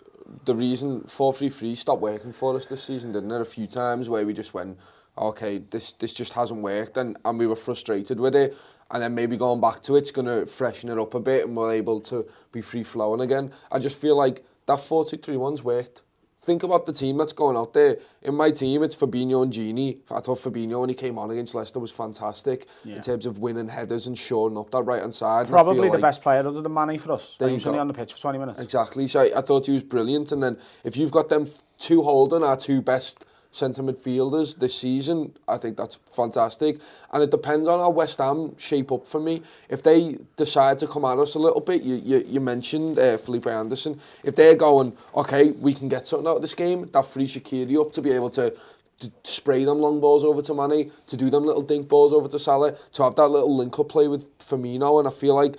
the 0.45 0.55
reason 0.55 1.01
4-3-3 1.01 1.75
stopped 1.77 2.01
working 2.01 2.31
for 2.33 2.55
us 2.55 2.67
this 2.67 2.83
season, 2.83 3.11
didn't 3.11 3.31
it? 3.31 3.41
A 3.41 3.45
few 3.45 3.67
times 3.67 4.09
where 4.09 4.25
we 4.25 4.33
just 4.33 4.53
went, 4.53 4.77
okay, 5.17 5.59
this 5.59 5.93
this 5.93 6.13
just 6.13 6.33
hasn't 6.33 6.61
worked, 6.61 6.97
and, 6.97 7.17
and 7.23 7.37
we 7.39 7.47
were 7.47 7.55
frustrated 7.55 8.19
with 8.19 8.35
it. 8.35 8.57
And 8.91 9.01
then 9.01 9.15
maybe 9.15 9.37
going 9.37 9.61
back 9.61 9.81
to 9.83 9.95
it's 9.95 10.11
going 10.11 10.27
to 10.27 10.45
freshen 10.45 10.89
it 10.89 10.99
up 10.99 11.13
a 11.13 11.19
bit, 11.19 11.45
and 11.45 11.55
we're 11.55 11.73
able 11.73 12.01
to 12.01 12.27
be 12.51 12.61
free 12.61 12.83
flowing 12.83 13.21
again. 13.21 13.51
I 13.71 13.79
just 13.79 13.99
feel 13.99 14.17
like 14.17 14.43
that 14.65 14.79
4-2-3-1's 14.79 15.63
worked. 15.63 16.01
Think 16.43 16.63
about 16.63 16.87
the 16.87 16.91
team 16.91 17.17
that's 17.17 17.33
going 17.33 17.55
out 17.55 17.75
there. 17.75 17.97
In 18.23 18.33
my 18.33 18.49
team, 18.49 18.81
it's 18.81 18.95
Fabinho 18.95 19.43
and 19.43 19.53
Gini. 19.53 19.99
I 20.09 20.21
thought 20.21 20.39
Fabinho 20.39 20.79
when 20.79 20.89
he 20.89 20.95
came 20.95 21.19
on 21.19 21.29
against 21.29 21.53
Leicester 21.53 21.79
was 21.79 21.91
fantastic 21.91 22.65
in 22.83 22.99
terms 22.99 23.27
of 23.27 23.37
winning 23.37 23.69
headers 23.69 24.07
and 24.07 24.17
shoring 24.17 24.57
up 24.57 24.71
that 24.71 24.81
right 24.81 25.01
hand 25.01 25.13
side. 25.13 25.47
Probably 25.49 25.87
the 25.87 25.93
like- 25.93 26.01
best 26.01 26.23
player 26.23 26.39
other 26.39 26.63
than 26.63 26.73
Mane 26.73 26.97
for 26.97 27.11
us. 27.11 27.35
There 27.37 27.47
he 27.47 27.53
was 27.53 27.67
only 27.67 27.77
on 27.77 27.87
the 27.87 27.93
pitch 27.93 28.13
for 28.13 28.19
20 28.19 28.39
minutes. 28.39 28.59
Exactly. 28.59 29.07
So 29.07 29.19
I, 29.19 29.37
I 29.37 29.41
thought 29.41 29.67
he 29.67 29.73
was 29.73 29.83
brilliant. 29.83 30.31
And 30.31 30.41
then 30.41 30.57
if 30.83 30.97
you've 30.97 31.11
got 31.11 31.29
them 31.29 31.45
two 31.77 32.01
holding 32.01 32.43
our 32.43 32.57
two 32.57 32.81
best 32.81 33.23
centre 33.51 33.83
midfielders 33.83 34.57
this 34.57 34.73
season, 34.73 35.33
I 35.47 35.57
think 35.57 35.77
that's 35.77 35.95
fantastic. 35.95 36.79
And 37.11 37.21
it 37.21 37.31
depends 37.31 37.67
on 37.67 37.79
how 37.79 37.89
West 37.89 38.19
Ham 38.19 38.57
shape 38.57 38.91
up 38.91 39.05
for 39.05 39.19
me. 39.19 39.43
If 39.69 39.83
they 39.83 40.17
decide 40.37 40.79
to 40.79 40.87
come 40.87 41.05
at 41.05 41.19
us 41.19 41.35
a 41.35 41.39
little 41.39 41.61
bit, 41.61 41.83
you 41.83 41.95
you, 41.95 42.23
you 42.27 42.39
mentioned 42.39 42.97
uh, 42.97 43.17
Felipe 43.17 43.47
Anderson. 43.47 43.99
If 44.23 44.35
they're 44.35 44.55
going, 44.55 44.93
okay, 45.15 45.51
we 45.51 45.73
can 45.73 45.89
get 45.89 46.07
something 46.07 46.27
out 46.27 46.37
of 46.37 46.41
this 46.41 46.55
game, 46.55 46.89
that 46.93 47.05
frees 47.05 47.35
Shaqiri 47.35 47.79
up 47.79 47.93
to 47.93 48.01
be 48.01 48.11
able 48.11 48.29
to 48.31 48.53
to 49.01 49.11
spray 49.23 49.65
them 49.65 49.79
long 49.79 49.99
balls 49.99 50.23
over 50.23 50.41
to 50.43 50.53
Mane, 50.53 50.91
to 51.07 51.17
do 51.17 51.29
them 51.29 51.43
little 51.43 51.63
dink 51.63 51.87
balls 51.89 52.13
over 52.13 52.27
to 52.27 52.37
Salah, 52.37 52.75
to 52.93 53.03
have 53.03 53.15
that 53.15 53.29
little 53.29 53.57
link-up 53.57 53.89
play 53.89 54.07
with 54.07 54.37
Firmino, 54.37 54.99
and 54.99 55.07
I 55.07 55.11
feel 55.11 55.35
like 55.35 55.57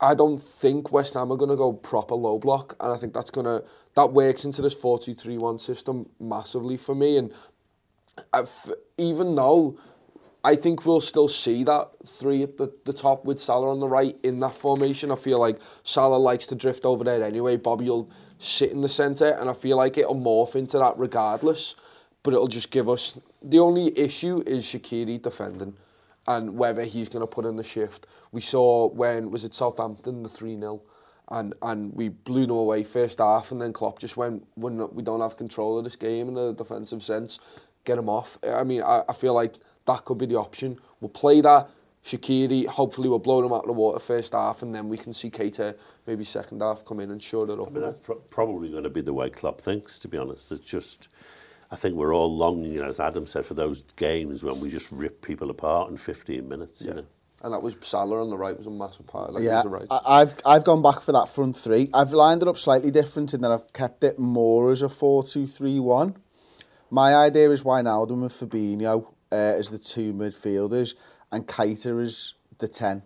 I 0.00 0.14
don't 0.14 0.38
think 0.40 0.92
West 0.92 1.14
Ham 1.14 1.30
are 1.30 1.36
going 1.36 1.50
to 1.50 1.56
go 1.56 1.72
proper 1.72 2.14
low 2.14 2.38
block, 2.38 2.74
and 2.80 2.92
I 2.92 2.96
think 2.96 3.12
that's 3.12 3.30
going 3.30 3.46
to 3.46 3.64
that 3.94 4.12
works 4.12 4.44
into 4.44 4.62
this 4.62 4.74
4-2-3-1 4.74 5.60
system 5.60 6.08
massively 6.20 6.76
for 6.76 6.94
me. 6.94 7.16
And 7.16 7.32
even 8.96 9.34
though 9.34 9.78
I 10.44 10.56
think 10.56 10.86
we'll 10.86 11.00
still 11.00 11.28
see 11.28 11.64
that 11.64 11.90
three 12.06 12.44
at 12.44 12.56
the, 12.56 12.72
the 12.84 12.92
top 12.92 13.24
with 13.24 13.40
Salah 13.40 13.70
on 13.70 13.80
the 13.80 13.88
right 13.88 14.16
in 14.22 14.40
that 14.40 14.54
formation, 14.54 15.10
I 15.10 15.16
feel 15.16 15.38
like 15.38 15.58
Salah 15.82 16.16
likes 16.16 16.46
to 16.48 16.54
drift 16.54 16.84
over 16.84 17.04
there 17.04 17.22
anyway. 17.22 17.56
Bobby 17.56 17.86
will 17.86 18.10
sit 18.38 18.70
in 18.70 18.80
the 18.80 18.88
centre, 18.88 19.36
and 19.40 19.50
I 19.50 19.52
feel 19.52 19.76
like 19.76 19.98
it'll 19.98 20.14
morph 20.14 20.54
into 20.54 20.78
that 20.78 20.94
regardless. 20.96 21.74
But 22.22 22.34
it'll 22.34 22.48
just 22.48 22.70
give 22.70 22.88
us 22.88 23.18
the 23.42 23.58
only 23.58 23.98
issue 23.98 24.42
is 24.46 24.64
Shaqiri 24.64 25.20
defending 25.20 25.74
and 26.30 26.56
whether 26.56 26.84
he's 26.84 27.08
going 27.08 27.22
to 27.22 27.26
put 27.26 27.44
in 27.44 27.56
the 27.56 27.64
shift. 27.64 28.06
We 28.30 28.40
saw 28.40 28.88
when, 28.88 29.32
was 29.32 29.42
it 29.42 29.52
Southampton, 29.52 30.22
the 30.22 30.28
3-0, 30.28 30.80
and, 31.32 31.54
and 31.60 31.92
we 31.92 32.08
blew 32.08 32.46
them 32.46 32.56
away 32.56 32.84
first 32.84 33.18
half, 33.18 33.50
and 33.50 33.60
then 33.60 33.72
Klopp 33.72 33.98
just 33.98 34.16
went, 34.16 34.46
We're 34.56 34.70
not, 34.70 34.94
we 34.94 35.02
don't 35.02 35.20
have 35.20 35.36
control 35.36 35.78
of 35.78 35.84
this 35.84 35.96
game 35.96 36.28
in 36.28 36.36
a 36.36 36.52
defensive 36.52 37.02
sense, 37.02 37.40
get 37.84 37.98
him 37.98 38.08
off. 38.08 38.38
I 38.48 38.62
mean, 38.62 38.82
I, 38.82 39.02
I 39.08 39.12
feel 39.12 39.34
like 39.34 39.54
that 39.86 40.04
could 40.04 40.18
be 40.18 40.26
the 40.26 40.36
option. 40.36 40.78
We'll 41.00 41.08
play 41.08 41.40
that, 41.40 41.68
Shakiri, 42.04 42.66
hopefully 42.66 43.08
we'll 43.08 43.18
blow 43.18 43.42
them 43.42 43.52
out 43.52 43.62
of 43.62 43.66
the 43.66 43.72
water 43.72 43.98
first 43.98 44.32
half, 44.32 44.62
and 44.62 44.72
then 44.72 44.88
we 44.88 44.98
can 44.98 45.12
see 45.12 45.30
Keita 45.30 45.76
maybe 46.06 46.24
second 46.24 46.62
half 46.62 46.84
come 46.84 47.00
in 47.00 47.10
and 47.10 47.20
shore 47.20 47.44
it 47.44 47.58
up. 47.58 47.66
I 47.66 47.70
mean, 47.70 47.82
that's 47.82 47.98
pro 47.98 48.14
probably 48.14 48.70
going 48.70 48.84
to 48.84 48.90
be 48.90 49.00
the 49.00 49.12
way 49.12 49.30
Klopp 49.30 49.60
thinks, 49.60 49.98
to 49.98 50.06
be 50.06 50.16
honest. 50.16 50.52
It's 50.52 50.64
just... 50.64 51.08
I 51.70 51.76
think 51.76 51.94
we're 51.94 52.14
all 52.14 52.34
longing, 52.36 52.72
you 52.72 52.80
know, 52.80 52.88
as 52.88 52.98
Adam 52.98 53.26
said, 53.26 53.46
for 53.46 53.54
those 53.54 53.84
games 53.96 54.42
when 54.42 54.58
we 54.60 54.70
just 54.70 54.90
rip 54.90 55.22
people 55.22 55.50
apart 55.50 55.90
in 55.90 55.96
15 55.96 56.48
minutes. 56.48 56.80
You 56.80 56.88
Yeah. 56.88 56.94
know? 56.94 57.04
And 57.42 57.54
that 57.54 57.62
was 57.62 57.74
Salah 57.80 58.20
on 58.20 58.28
the 58.28 58.36
right 58.36 58.56
was 58.56 58.66
a 58.66 58.70
massive 58.70 59.06
part. 59.06 59.32
Like, 59.32 59.42
yeah, 59.44 59.62
he's 59.62 59.70
right. 59.70 59.86
I, 59.90 60.00
I've 60.20 60.34
I've 60.44 60.64
gone 60.64 60.82
back 60.82 61.00
for 61.00 61.12
that 61.12 61.28
front 61.30 61.56
three. 61.56 61.88
I've 61.94 62.12
lined 62.12 62.42
it 62.42 62.48
up 62.48 62.58
slightly 62.58 62.90
different 62.90 63.32
in 63.32 63.40
that 63.40 63.50
I've 63.50 63.72
kept 63.72 64.04
it 64.04 64.18
more 64.18 64.70
as 64.72 64.82
a 64.82 64.88
4-2-3-1. 64.88 66.16
My 66.90 67.14
idea 67.14 67.50
is 67.50 67.62
Wijnaldum 67.62 68.20
and 68.22 68.30
Fabinho 68.30 69.14
uh, 69.32 69.34
as 69.34 69.70
the 69.70 69.78
two 69.78 70.12
midfielders 70.12 70.96
and 71.32 71.46
Keita 71.46 72.02
as 72.02 72.34
the 72.58 72.68
10. 72.68 73.02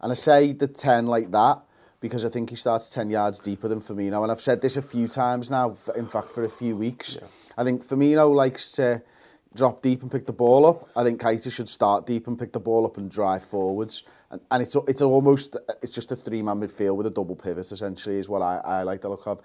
And 0.00 0.12
I 0.12 0.14
say 0.14 0.52
the 0.52 0.68
10 0.68 1.06
like 1.06 1.30
that 1.32 1.62
because 2.02 2.26
I 2.26 2.28
think 2.28 2.50
he 2.50 2.56
starts 2.56 2.88
10 2.90 3.08
yards 3.08 3.38
deeper 3.40 3.68
than 3.68 3.80
Firmino. 3.80 4.22
And 4.22 4.30
I've 4.30 4.40
said 4.40 4.60
this 4.60 4.76
a 4.76 4.82
few 4.82 5.08
times 5.08 5.48
now, 5.48 5.76
in 5.96 6.08
fact, 6.08 6.28
for 6.28 6.44
a 6.44 6.48
few 6.48 6.76
weeks. 6.76 7.16
I 7.56 7.64
think 7.64 7.86
Firmino 7.86 8.34
likes 8.34 8.72
to 8.72 9.02
drop 9.54 9.82
deep 9.82 10.02
and 10.02 10.10
pick 10.10 10.26
the 10.26 10.32
ball 10.32 10.66
up. 10.66 10.88
I 10.96 11.04
think 11.04 11.20
Keita 11.20 11.50
should 11.52 11.68
start 11.68 12.06
deep 12.06 12.26
and 12.26 12.36
pick 12.36 12.52
the 12.52 12.60
ball 12.60 12.84
up 12.84 12.96
and 12.96 13.08
drive 13.08 13.44
forwards. 13.44 14.02
And, 14.30 14.40
and 14.50 14.62
it's 14.62 14.76
it's 14.88 15.00
almost 15.00 15.56
it's 15.80 15.92
just 15.92 16.10
a 16.10 16.16
three-man 16.16 16.60
midfield 16.60 16.96
with 16.96 17.06
a 17.06 17.10
double 17.10 17.36
pivot 17.36 17.70
essentially 17.70 18.18
is 18.18 18.28
what 18.28 18.42
I, 18.42 18.60
I 18.64 18.82
like 18.82 19.00
the 19.02 19.08
look 19.08 19.26
of. 19.26 19.40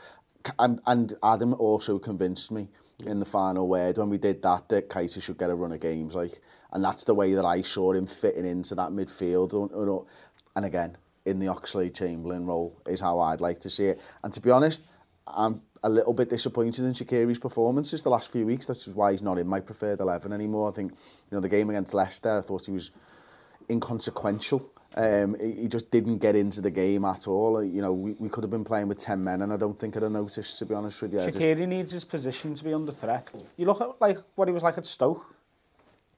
And, 0.59 0.79
and 0.87 1.13
Adam 1.23 1.53
also 1.55 1.99
convinced 1.99 2.51
me 2.51 2.69
in 3.05 3.19
the 3.19 3.25
final 3.25 3.67
word 3.67 3.97
when 3.97 4.09
we 4.09 4.17
did 4.17 4.41
that 4.41 4.69
that 4.69 4.89
Keita 4.89 5.21
should 5.21 5.37
get 5.37 5.51
a 5.51 5.55
run 5.55 5.71
of 5.71 5.79
games 5.79 6.15
like 6.15 6.41
and 6.73 6.83
that's 6.83 7.03
the 7.03 7.13
way 7.13 7.33
that 7.33 7.45
I 7.45 7.61
saw 7.61 7.93
him 7.93 8.07
fitting 8.07 8.45
into 8.45 8.73
that 8.73 8.89
midfield 8.89 10.07
and 10.55 10.65
again 10.65 10.97
in 11.27 11.39
the 11.39 11.49
Oxley 11.49 11.89
Chamberlain 11.89 12.45
role 12.45 12.75
is 12.87 13.01
how 13.01 13.19
I'd 13.19 13.41
like 13.41 13.59
to 13.61 13.69
see 13.69 13.85
it. 13.85 14.01
And 14.23 14.33
to 14.33 14.41
be 14.41 14.49
honest, 14.49 14.81
I'm 15.27 15.61
a 15.83 15.89
little 15.89 16.13
bit 16.13 16.29
disappointed 16.29 16.85
in 16.85 16.93
Shakiri's 16.93 17.37
performances 17.37 18.01
the 18.01 18.09
last 18.09 18.31
few 18.31 18.45
weeks. 18.45 18.65
That's 18.65 18.87
why 18.87 19.11
he's 19.11 19.21
not 19.21 19.37
in 19.37 19.47
my 19.47 19.59
preferred 19.59 19.99
11 19.99 20.31
anymore. 20.31 20.69
I 20.69 20.71
think, 20.71 20.91
you 20.91 21.35
know, 21.35 21.41
the 21.41 21.49
game 21.49 21.69
against 21.69 21.93
Leicester, 21.93 22.37
I 22.37 22.41
thought 22.41 22.65
he 22.65 22.71
was 22.71 22.91
inconsequential. 23.69 24.71
Um, 24.95 25.35
he 25.39 25.67
just 25.67 25.91
didn't 25.91 26.17
get 26.19 26.35
into 26.35 26.61
the 26.61 26.71
game 26.71 27.05
at 27.05 27.27
all. 27.27 27.57
Uh, 27.57 27.61
you 27.61 27.81
know, 27.81 27.93
we, 27.93 28.13
we 28.13 28.29
could 28.29 28.43
have 28.43 28.49
been 28.49 28.63
playing 28.63 28.87
with 28.87 28.97
10 28.97 29.23
men 29.23 29.41
and 29.41 29.53
I 29.53 29.57
don't 29.57 29.77
think 29.77 29.95
I'd 29.95 30.03
have 30.03 30.11
noticed, 30.11 30.57
to 30.59 30.65
be 30.65 30.73
honest 30.73 31.01
with 31.01 31.13
you. 31.13 31.19
Shaqiri 31.19 31.57
just... 31.57 31.69
needs 31.69 31.91
his 31.91 32.05
position 32.05 32.55
to 32.55 32.63
be 32.63 32.73
under 32.73 32.91
threat. 32.91 33.29
You 33.57 33.65
look 33.65 33.81
at 33.81 34.01
like 34.01 34.17
what 34.35 34.47
he 34.47 34.53
was 34.53 34.63
like 34.63 34.77
at 34.77 34.85
Stoke. 34.85 35.35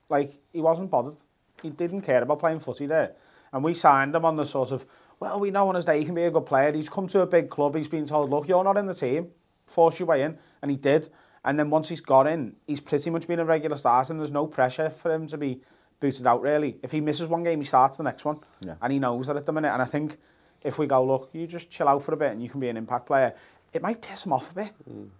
Like, 0.07 0.31
he 0.53 0.61
wasn't 0.61 0.89
bothered. 0.89 1.17
He 1.61 1.69
didn't 1.69 2.01
care 2.01 2.23
about 2.23 2.39
playing 2.39 2.61
footy 2.61 2.85
there. 2.85 3.13
And 3.51 3.63
we 3.63 3.73
signed 3.73 4.15
him 4.15 4.25
on 4.25 4.35
the 4.35 4.45
sort 4.45 4.71
of, 4.71 4.85
well, 5.19 5.39
we 5.39 5.51
know 5.51 5.67
on 5.69 5.75
his 5.75 5.85
day 5.85 5.99
he 5.99 6.05
can 6.05 6.15
be 6.15 6.23
a 6.23 6.31
good 6.31 6.45
player. 6.45 6.71
He's 6.71 6.89
come 6.89 7.07
to 7.07 7.21
a 7.21 7.27
big 7.27 7.49
club. 7.49 7.75
He's 7.75 7.87
been 7.87 8.05
told, 8.05 8.29
look, 8.29 8.47
you're 8.47 8.63
not 8.63 8.77
in 8.77 8.85
the 8.85 8.93
team. 8.93 9.29
Force 9.65 9.99
your 9.99 10.07
way 10.07 10.23
in. 10.23 10.37
And 10.61 10.71
he 10.71 10.77
did. 10.77 11.09
And 11.43 11.57
then 11.57 11.69
once 11.69 11.89
he's 11.89 12.01
got 12.01 12.27
in, 12.27 12.55
he's 12.67 12.81
pretty 12.81 13.09
much 13.09 13.27
been 13.27 13.39
a 13.39 13.45
regular 13.45 13.77
starter 13.77 14.13
and 14.13 14.19
there's 14.19 14.31
no 14.31 14.45
pressure 14.47 14.89
for 14.89 15.13
him 15.13 15.27
to 15.27 15.37
be 15.37 15.61
booted 15.99 16.27
out, 16.27 16.41
really. 16.41 16.77
If 16.83 16.91
he 16.91 17.01
misses 17.01 17.27
one 17.27 17.43
game, 17.43 17.59
he 17.59 17.65
starts 17.65 17.97
the 17.97 18.03
next 18.03 18.25
one. 18.25 18.39
Yeah. 18.65 18.75
And 18.81 18.93
he 18.93 18.99
knows 18.99 19.27
that 19.27 19.37
at 19.37 19.45
the 19.45 19.53
minute. 19.53 19.71
And 19.71 19.81
I 19.81 19.85
think 19.85 20.17
if 20.63 20.77
we 20.77 20.87
go, 20.87 21.03
look, 21.03 21.29
you 21.33 21.47
just 21.47 21.69
chill 21.69 21.87
out 21.87 22.03
for 22.03 22.13
a 22.13 22.17
bit 22.17 22.31
and 22.31 22.41
you 22.41 22.49
can 22.49 22.59
be 22.59 22.69
an 22.69 22.77
impact 22.77 23.05
player. 23.05 23.33
It 23.73 23.81
might 23.81 24.01
piss 24.01 24.25
him 24.25 24.33
off 24.33 24.51
a 24.51 24.55
bit. 24.55 24.71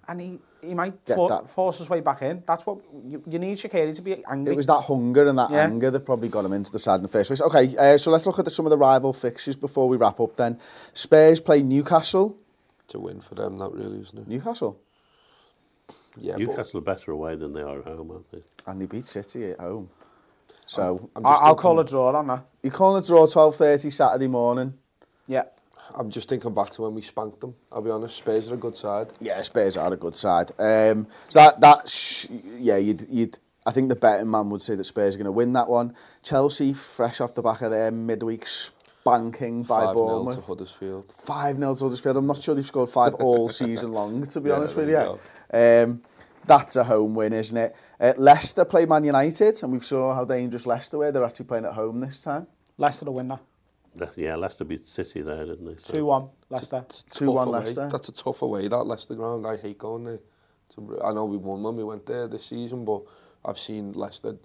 And 0.08 0.20
he, 0.22 0.40
he 0.62 0.74
might 0.74 1.06
Get 1.06 1.16
for, 1.16 1.30
that. 1.30 1.50
force 1.50 1.78
his 1.78 1.90
way 1.90 2.00
back 2.02 2.22
in. 2.22 2.44
That's 2.48 2.66
what 2.66 2.80
you, 3.06 3.22
you 3.28 3.38
need 3.40 3.58
Shaqiri 3.58 3.96
to 3.96 4.02
be 4.02 4.24
angry. 4.30 4.54
It 4.54 4.58
was 4.58 4.66
that 4.68 4.82
hunger 4.82 5.28
and 5.28 5.38
that 5.38 5.52
Yeah. 5.52 5.64
anger 5.64 5.92
that 5.92 6.06
probably 6.06 6.30
got 6.30 6.46
him 6.46 6.54
into 6.54 6.72
the 6.72 6.80
side 6.80 6.96
in 6.96 7.04
the 7.04 7.08
first 7.08 7.30
place. 7.30 7.42
Okay, 7.42 7.76
uh, 7.78 7.98
so 7.98 8.10
let's 8.12 8.26
look 8.26 8.40
at 8.40 8.46
the, 8.46 8.52
some 8.52 8.66
of 8.66 8.70
the 8.72 8.78
rival 8.78 9.14
fixtures 9.14 9.56
before 9.56 9.88
we 9.88 9.98
wrap 9.98 10.20
up 10.20 10.36
then. 10.36 10.58
Spurs 10.94 11.40
play 11.40 11.62
Newcastle. 11.62 12.36
It's 12.86 12.96
a 12.96 13.00
win 13.00 13.22
for 13.22 13.36
them, 13.36 13.58
that 13.60 13.72
really, 13.72 14.00
isn't 14.02 14.18
it? 14.18 14.28
Newcastle. 14.28 14.80
Yeah, 16.18 16.34
but 16.34 16.40
Newcastle 16.40 16.80
are 16.80 16.82
better 16.82 17.12
away 17.12 17.36
than 17.36 17.54
they 17.54 17.62
are 17.62 17.80
at 17.80 17.86
home, 17.86 18.12
aren't 18.12 18.32
they? 18.32 18.42
And 18.66 18.82
they 18.82 18.86
beat 18.88 19.06
City 19.06 19.52
at 19.52 19.60
home. 19.60 19.90
So, 20.66 21.10
I'm 21.16 21.26
I, 21.26 21.30
just 21.32 21.42
I'll 21.44 21.48
thinking- 21.50 21.62
call 21.62 21.80
a 21.80 21.86
draw 21.86 22.16
on 22.16 22.28
that. 22.28 22.46
you 22.64 22.72
call 22.72 22.96
a 22.98 23.02
draw 23.04 23.26
12.30 23.26 23.92
Saturday 23.92 24.28
morning? 24.28 24.74
Yeah. 25.28 25.44
I'm 25.96 26.10
just 26.10 26.30
thinking 26.30 26.54
back 26.54 26.70
to 26.72 26.84
when 26.84 26.94
we 26.96 27.02
spanked 27.02 27.42
them. 27.42 27.56
I'll 27.72 27.82
be 27.82 27.90
honest, 27.90 28.18
Spurs 28.18 28.52
are 28.52 28.56
a 28.56 28.58
good 28.58 28.76
side. 28.76 29.08
Yeah, 29.20 29.42
Spurs 29.42 29.78
are 29.78 29.92
a 29.94 29.98
good 29.98 30.16
side. 30.16 30.52
Um, 30.60 31.08
so 31.30 31.40
that 31.40 31.60
that 31.62 31.90
sh- 31.90 32.28
yeah, 32.58 32.78
you'd 32.78 33.08
you'd 33.10 33.38
I 33.66 33.72
think 33.72 33.90
the 33.90 33.96
betting 33.96 34.30
man 34.32 34.50
would 34.50 34.62
say 34.62 34.76
that 34.76 34.84
Spurs 34.86 35.16
are 35.16 35.18
going 35.18 35.26
to 35.26 35.32
win 35.32 35.54
that 35.54 35.68
one. 35.70 35.94
Chelsea, 36.24 36.74
fresh 36.74 37.22
off 37.22 37.36
the 37.36 37.42
back 37.42 37.62
of 37.62 37.72
their 37.72 37.92
midweek 37.92 38.48
spanking 38.48 39.64
by 39.64 39.86
5 39.86 39.86
0 39.86 39.94
to 39.94 39.94
Bournemouth. 39.96 40.46
Huddersfield. 40.46 41.12
Five 41.16 41.58
0 41.58 41.76
to 41.76 41.84
Huddersfield. 41.84 42.18
I'm 42.18 42.28
not 42.28 42.38
sure 42.42 42.56
they've 42.56 42.66
scored 42.66 42.90
five 42.90 43.14
all 43.16 43.50
season 43.62 43.92
long. 43.92 44.26
To 44.28 44.40
be 44.42 44.50
Yeah, 44.50 44.56
honest 44.56 44.76
with 44.78 44.90
you, 44.90 45.20
you 45.54 45.60
um, 45.60 46.02
that's 46.46 46.76
a 46.78 46.84
home 46.84 47.14
win, 47.16 47.34
isn't 47.34 47.58
it? 47.58 47.76
Uh, 48.00 48.14
Leicester 48.18 48.66
play 48.66 48.86
Man 48.86 49.04
United, 49.04 49.62
and 49.62 49.72
we've 49.72 49.86
saw 49.86 50.16
how 50.16 50.26
dangerous 50.26 50.66
Leicester 50.66 50.98
were. 50.98 51.12
They're 51.12 51.24
actually 51.24 51.46
playing 51.46 51.66
at 51.66 51.74
home 51.74 52.00
this 52.00 52.22
time. 52.22 52.48
Leicester 52.78 53.06
to 53.06 53.12
win 53.12 53.28
that. 53.28 53.40
Le- 53.40 53.46
yeah, 54.16 54.36
Leicester 54.36 54.66
beat 54.66 54.86
City 54.86 55.22
there, 55.22 55.46
didn't 55.46 55.66
they? 55.66 55.76
So. 55.78 55.94
2-1 55.94 56.30
Leicester. 56.50 56.86
2-1 56.88 57.48
Leicester. 57.48 57.82
Away. 57.82 57.90
That's 57.90 58.10
a 58.10 58.12
tough 58.12 58.42
away, 58.42 58.68
that 58.68 58.84
Leicester 58.84 59.16
ground. 59.16 59.46
I 59.46 59.58
hate 59.58 59.78
going 59.78 60.04
there. 60.04 60.20
I 61.04 61.14
know 61.14 61.26
we 61.26 61.38
won 61.38 61.64
when 61.64 61.76
we 61.76 61.84
went 61.84 62.06
there 62.06 62.28
this 62.28 62.46
season, 62.46 62.86
but 62.86 63.02
I've 63.44 63.58
seen 63.58 63.94
Leicester 63.94 64.38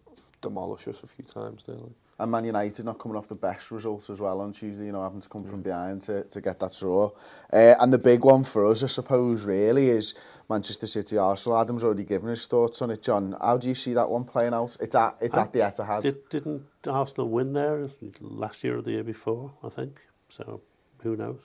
demolish 0.45 0.87
us 0.87 1.03
a 1.03 1.07
few 1.07 1.25
times 1.25 1.67
nearly. 1.67 1.93
And 2.19 2.31
Man 2.31 2.45
United 2.45 2.85
not 2.85 2.99
coming 2.99 3.17
off 3.17 3.27
the 3.27 3.35
best 3.35 3.71
result 3.71 4.09
as 4.11 4.21
well 4.21 4.41
on 4.41 4.53
Tuesday, 4.53 4.87
you 4.87 4.93
know, 4.93 5.03
having 5.03 5.21
to 5.21 5.29
come 5.29 5.43
mm. 5.43 5.51
from 5.51 5.63
behind 5.63 6.03
to, 6.03 6.23
to 6.25 6.41
get 6.41 6.61
that 6.61 6.77
draw. 6.79 7.11
Uh, 7.53 7.75
and 7.81 7.93
the 7.93 7.99
big 7.99 8.25
one 8.25 8.45
for 8.45 8.71
us, 8.71 8.85
I 8.85 8.87
suppose, 8.87 9.45
really, 9.45 9.89
is 9.89 10.15
Manchester 10.49 10.87
City 10.87 11.19
Arsenal. 11.19 11.59
Adam's 11.59 11.83
already 11.83 12.05
given 12.05 12.29
his 12.29 12.47
thoughts 12.47 12.81
on 12.83 12.91
it, 12.91 13.03
John. 13.03 13.37
How 13.41 13.57
do 13.57 13.69
you 13.69 13.75
see 13.75 13.95
that 13.95 14.09
one 14.09 14.25
playing 14.25 14.55
out? 14.55 14.77
It's 14.81 14.95
at, 14.95 15.17
it's 15.21 15.37
I, 15.37 15.43
at 15.43 15.53
the 15.53 15.61
Etihad. 15.61 16.03
Did, 16.03 16.29
didn't 16.29 16.63
Arsenal 16.87 17.29
win 17.29 17.53
there 17.53 17.89
last 18.21 18.63
year 18.63 18.79
or 18.79 18.83
the 18.83 18.93
year 18.93 19.05
before, 19.05 19.53
I 19.65 19.71
think? 19.71 20.01
So, 20.29 20.61
who 21.03 21.17
knows? 21.17 21.41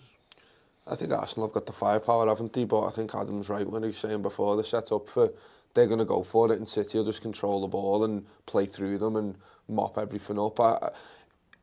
I 0.85 0.95
think 0.95 1.12
Arsenal 1.12 1.47
have 1.47 1.53
got 1.53 1.65
the 1.65 1.73
firepower, 1.73 2.27
haven't 2.27 2.53
they? 2.53 2.65
But 2.65 2.85
I 2.85 2.89
think 2.91 3.13
Adam's 3.13 3.49
right 3.49 3.67
when 3.69 3.83
he 3.83 3.88
was 3.88 3.97
saying 3.97 4.21
before, 4.21 4.55
they're 4.55 4.63
set 4.63 4.91
up 4.91 5.07
for 5.07 5.31
they're 5.73 5.88
going 5.88 5.99
to 5.99 6.05
go 6.05 6.21
for 6.23 6.51
it 6.51 6.58
and 6.58 6.67
City 6.67 6.97
will 6.97 7.05
just 7.05 7.21
control 7.21 7.62
the 7.62 7.67
ball 7.67 8.03
and 8.03 8.25
play 8.45 8.65
through 8.65 8.97
them 8.97 9.15
and 9.15 9.36
mop 9.67 9.97
everything 9.97 10.39
up. 10.39 10.60
I, 10.60 10.89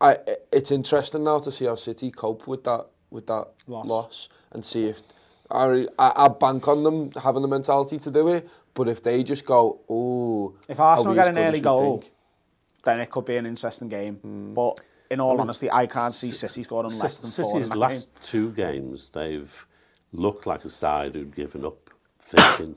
I, 0.00 0.16
it's 0.52 0.70
interesting 0.70 1.24
now 1.24 1.38
to 1.40 1.50
see 1.50 1.64
how 1.64 1.76
City 1.76 2.10
cope 2.10 2.46
with 2.46 2.64
that 2.64 2.86
with 3.10 3.26
that 3.26 3.46
loss, 3.66 3.86
loss 3.86 4.28
and 4.52 4.64
see 4.64 4.86
if 4.86 5.00
I, 5.50 5.86
I, 5.98 6.12
I 6.16 6.28
bank 6.28 6.66
on 6.68 6.82
them 6.82 7.12
having 7.12 7.42
the 7.42 7.48
mentality 7.48 7.98
to 7.98 8.10
do 8.10 8.28
it. 8.28 8.48
But 8.74 8.88
if 8.88 9.02
they 9.02 9.22
just 9.22 9.46
go, 9.46 9.80
oh, 9.88 10.54
if 10.68 10.78
Arsenal 10.78 11.14
get 11.14 11.28
an 11.28 11.38
early 11.38 11.60
goal, 11.60 12.00
think? 12.00 12.12
then 12.84 13.00
it 13.00 13.10
could 13.10 13.24
be 13.24 13.36
an 13.36 13.46
interesting 13.46 13.88
game. 13.88 14.20
Mm. 14.24 14.54
But 14.54 14.80
in 15.10 15.20
all 15.20 15.30
I 15.30 15.34
mean, 15.34 15.40
honesty, 15.42 15.70
I 15.70 15.86
can't 15.86 16.14
see 16.14 16.30
City 16.30 16.62
scoring 16.62 16.98
less 16.98 17.18
than 17.18 17.30
four. 17.30 17.54
City's 17.54 17.74
last 17.74 18.12
game. 18.12 18.22
two 18.22 18.52
games, 18.52 19.10
they've 19.10 19.66
looked 20.12 20.46
like 20.46 20.64
a 20.64 20.70
side 20.70 21.14
who'd 21.14 21.34
given 21.34 21.64
up, 21.64 21.90
thinking 22.20 22.76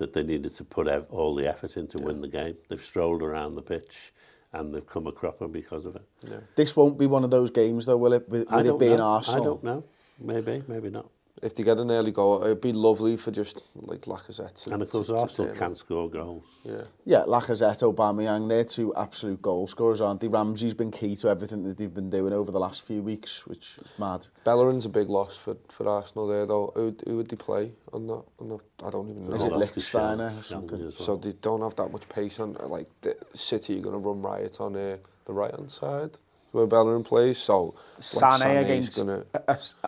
that 0.00 0.14
they 0.14 0.22
needed 0.22 0.56
to 0.56 0.64
put 0.64 0.88
all 1.10 1.34
the 1.34 1.46
effort 1.46 1.76
in 1.76 1.86
to 1.86 1.98
yeah. 1.98 2.04
win 2.06 2.20
the 2.20 2.28
game. 2.28 2.56
They've 2.68 2.82
strolled 2.82 3.22
around 3.22 3.54
the 3.54 3.62
pitch 3.62 4.12
and 4.52 4.74
they've 4.74 4.86
come 4.86 5.06
a 5.06 5.12
cropper 5.12 5.46
because 5.46 5.86
of 5.86 5.94
it. 5.94 6.02
Yeah. 6.28 6.40
This 6.56 6.74
won't 6.74 6.98
be 6.98 7.06
one 7.06 7.22
of 7.22 7.30
those 7.30 7.50
games, 7.50 7.86
though, 7.86 7.98
will 7.98 8.14
it? 8.14 8.28
With, 8.28 8.50
with 8.50 8.66
it 8.66 8.78
being 8.78 8.96
know. 8.96 9.04
Arsenal, 9.04 9.42
I 9.42 9.44
don't 9.44 9.64
know. 9.64 9.84
Maybe, 10.18 10.62
maybe 10.66 10.90
not. 10.90 11.08
if 11.42 11.54
they 11.54 11.62
get 11.62 11.78
an 11.78 11.90
early 11.90 12.12
goal, 12.12 12.42
it'd 12.44 12.60
be 12.60 12.72
lovely 12.72 13.16
for 13.16 13.30
just 13.30 13.62
like 13.74 14.02
Lacazette. 14.02 14.64
To, 14.64 14.72
and 14.72 14.82
of 14.82 14.90
course, 14.90 15.06
to, 15.06 15.16
Arsenal 15.16 15.54
can 15.54 15.74
score 15.74 16.08
goals. 16.10 16.44
Yeah, 16.64 16.82
yeah, 17.04 17.24
Lacazette, 17.26 17.80
Aubameyang, 17.82 18.48
they're 18.48 18.64
two 18.64 18.94
absolute 18.94 19.40
goal 19.40 19.66
scorers, 19.66 20.00
aren't 20.00 20.20
they? 20.20 20.28
Ramsey's 20.28 20.74
been 20.74 20.90
key 20.90 21.16
to 21.16 21.28
everything 21.28 21.62
that 21.64 21.78
they've 21.78 21.92
been 21.92 22.10
doing 22.10 22.32
over 22.32 22.52
the 22.52 22.60
last 22.60 22.82
few 22.82 23.02
weeks, 23.02 23.46
which 23.46 23.78
is 23.78 23.98
mad. 23.98 24.26
Bellerin's 24.44 24.84
a 24.84 24.90
big 24.90 25.08
loss 25.08 25.36
for, 25.36 25.56
for 25.68 25.88
Arsenal 25.88 26.26
there, 26.26 26.46
though. 26.46 26.72
Who, 26.74 26.94
who 27.06 27.16
would 27.16 27.28
they 27.28 27.36
play 27.36 27.72
on 27.92 28.06
that? 28.08 28.22
On 28.38 28.48
that? 28.50 28.60
I 28.84 28.90
don't 28.90 29.08
even 29.10 29.28
know. 29.28 29.36
Is 29.36 29.44
it 29.44 29.52
Lichtsteiner 29.52 30.38
or 30.38 30.42
something? 30.42 30.80
Well. 30.80 30.92
So 30.92 31.16
they 31.16 31.32
don't 31.32 31.62
have 31.62 31.76
that 31.76 31.90
much 31.90 32.08
pace 32.08 32.38
on. 32.40 32.54
Like 32.54 32.88
the 33.00 33.16
City 33.34 33.78
are 33.78 33.82
going 33.82 34.00
to 34.00 34.06
run 34.06 34.20
riot 34.20 34.60
on 34.60 34.76
uh, 34.76 34.96
the 35.24 35.32
right 35.32 35.54
hand 35.54 35.70
side. 35.70 36.18
Where 36.52 36.66
Bellerin 36.66 37.04
plays. 37.04 37.38
So 37.38 37.74
Sané 38.00 38.62
against 38.62 38.96
gonna, 38.96 39.24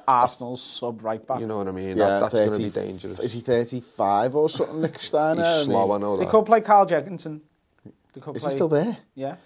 Arsenal's 0.06 0.62
sub 0.62 1.02
right 1.02 1.26
back. 1.26 1.40
You 1.40 1.46
know 1.46 1.58
what 1.58 1.68
I 1.68 1.72
mean? 1.72 1.96
Yeah, 1.96 2.20
that, 2.20 2.20
that's 2.20 2.34
going 2.34 2.52
to 2.52 2.58
be 2.58 2.70
dangerous. 2.70 3.18
Is 3.18 3.32
he 3.32 3.40
35 3.40 4.36
or 4.36 4.48
something, 4.48 4.76
Lichtsteiner? 4.76 5.56
He's 5.56 5.64
slow, 5.64 5.92
I 5.92 5.98
know 5.98 6.16
They 6.16 6.24
that. 6.24 6.30
could 6.30 6.46
play 6.46 6.60
Carl 6.60 6.86
Jenkinson. 6.86 7.40
They 8.14 8.20
could 8.20 8.36
is 8.36 8.42
play, 8.42 8.50
he 8.50 8.56
still 8.56 8.68
there? 8.68 8.96
Yeah. 9.14 9.36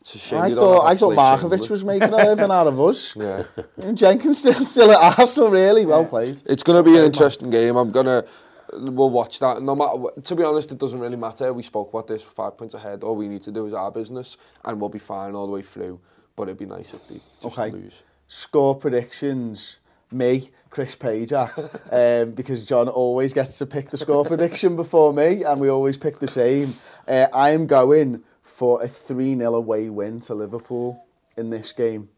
It's 0.00 0.14
a 0.14 0.18
shame 0.18 0.40
I 0.40 0.50
thought 0.52 0.86
I 0.86 0.96
thought 0.96 1.14
Markovic 1.14 1.68
was 1.68 1.84
making 1.84 2.10
a 2.10 2.16
living 2.16 2.50
out 2.50 2.68
of 2.68 2.80
us. 2.80 3.16
Yeah. 3.26 3.42
And 3.76 3.98
Jenkins 3.98 4.38
still, 4.38 4.54
still 4.54 4.92
at 4.92 5.18
Arsenal, 5.18 5.50
really 5.50 5.84
well 5.84 6.02
yeah. 6.02 6.08
played. 6.08 6.42
It's 6.46 6.62
going 6.62 6.82
to 6.82 6.88
be 6.88 6.96
an 6.96 7.04
interesting 7.04 7.50
game. 7.50 7.76
I'm 7.76 7.90
going 7.90 8.06
to 8.06 8.24
we'll 8.72 9.10
watch 9.10 9.38
that. 9.40 9.62
No 9.62 9.74
matter, 9.74 10.20
to 10.20 10.34
be 10.34 10.44
honest, 10.44 10.72
it 10.72 10.78
doesn't 10.78 10.98
really 10.98 11.16
matter. 11.16 11.52
We 11.52 11.62
spoke 11.62 11.90
about 11.90 12.06
this 12.06 12.22
five 12.22 12.56
points 12.56 12.74
ahead. 12.74 13.02
All 13.02 13.16
we 13.16 13.28
need 13.28 13.42
to 13.42 13.52
do 13.52 13.66
is 13.66 13.72
our 13.72 13.90
business, 13.90 14.36
and 14.64 14.80
we'll 14.80 14.90
be 14.90 14.98
fine 14.98 15.34
all 15.34 15.46
the 15.46 15.52
way 15.52 15.62
through. 15.62 16.00
But 16.34 16.44
it'd 16.44 16.58
be 16.58 16.66
nice 16.66 16.92
if 16.94 17.06
they 17.08 17.20
just 17.42 17.58
okay. 17.58 17.70
lose. 17.70 18.02
Score 18.28 18.74
predictions. 18.74 19.78
Me, 20.12 20.50
Chris 20.70 20.94
Pajak, 20.94 22.22
um, 22.28 22.30
because 22.32 22.64
John 22.64 22.88
always 22.88 23.32
gets 23.32 23.58
to 23.58 23.66
pick 23.66 23.90
the 23.90 23.96
score 23.96 24.24
prediction 24.24 24.76
before 24.76 25.12
me, 25.12 25.42
and 25.42 25.60
we 25.60 25.68
always 25.68 25.96
pick 25.96 26.20
the 26.20 26.28
same. 26.28 26.72
Uh, 27.08 27.26
I 27.32 27.50
am 27.50 27.66
going 27.66 28.22
for 28.40 28.82
a 28.84 28.86
3 28.86 29.36
0 29.36 29.54
away 29.54 29.90
win 29.90 30.20
to 30.20 30.34
Liverpool 30.34 31.04
in 31.36 31.50
this 31.50 31.72
game. 31.72 32.08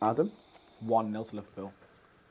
Adam? 0.00 0.32
1 0.80 1.12
0 1.12 1.24
to 1.24 1.36
Liverpool. 1.36 1.72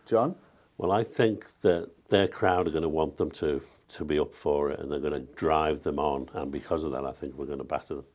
John? 0.07 0.35
Well, 0.77 0.91
I 0.91 1.03
think 1.03 1.61
that 1.61 1.91
their 2.09 2.27
crowd 2.27 2.67
are 2.67 2.71
going 2.71 2.83
to 2.83 2.89
want 2.89 3.17
them 3.17 3.31
to 3.31 3.61
to 3.89 4.05
be 4.05 4.17
up 4.17 4.33
for 4.33 4.71
it, 4.71 4.79
and 4.79 4.91
they're 4.91 4.99
going 4.99 5.13
to 5.13 5.33
drive 5.35 5.83
them 5.83 5.99
on. 5.99 6.29
And 6.33 6.51
because 6.51 6.83
of 6.83 6.91
that, 6.93 7.05
I 7.05 7.11
think 7.11 7.35
we're 7.35 7.45
going 7.45 7.59
to 7.59 7.63
batter 7.63 7.95
them. 7.95 8.05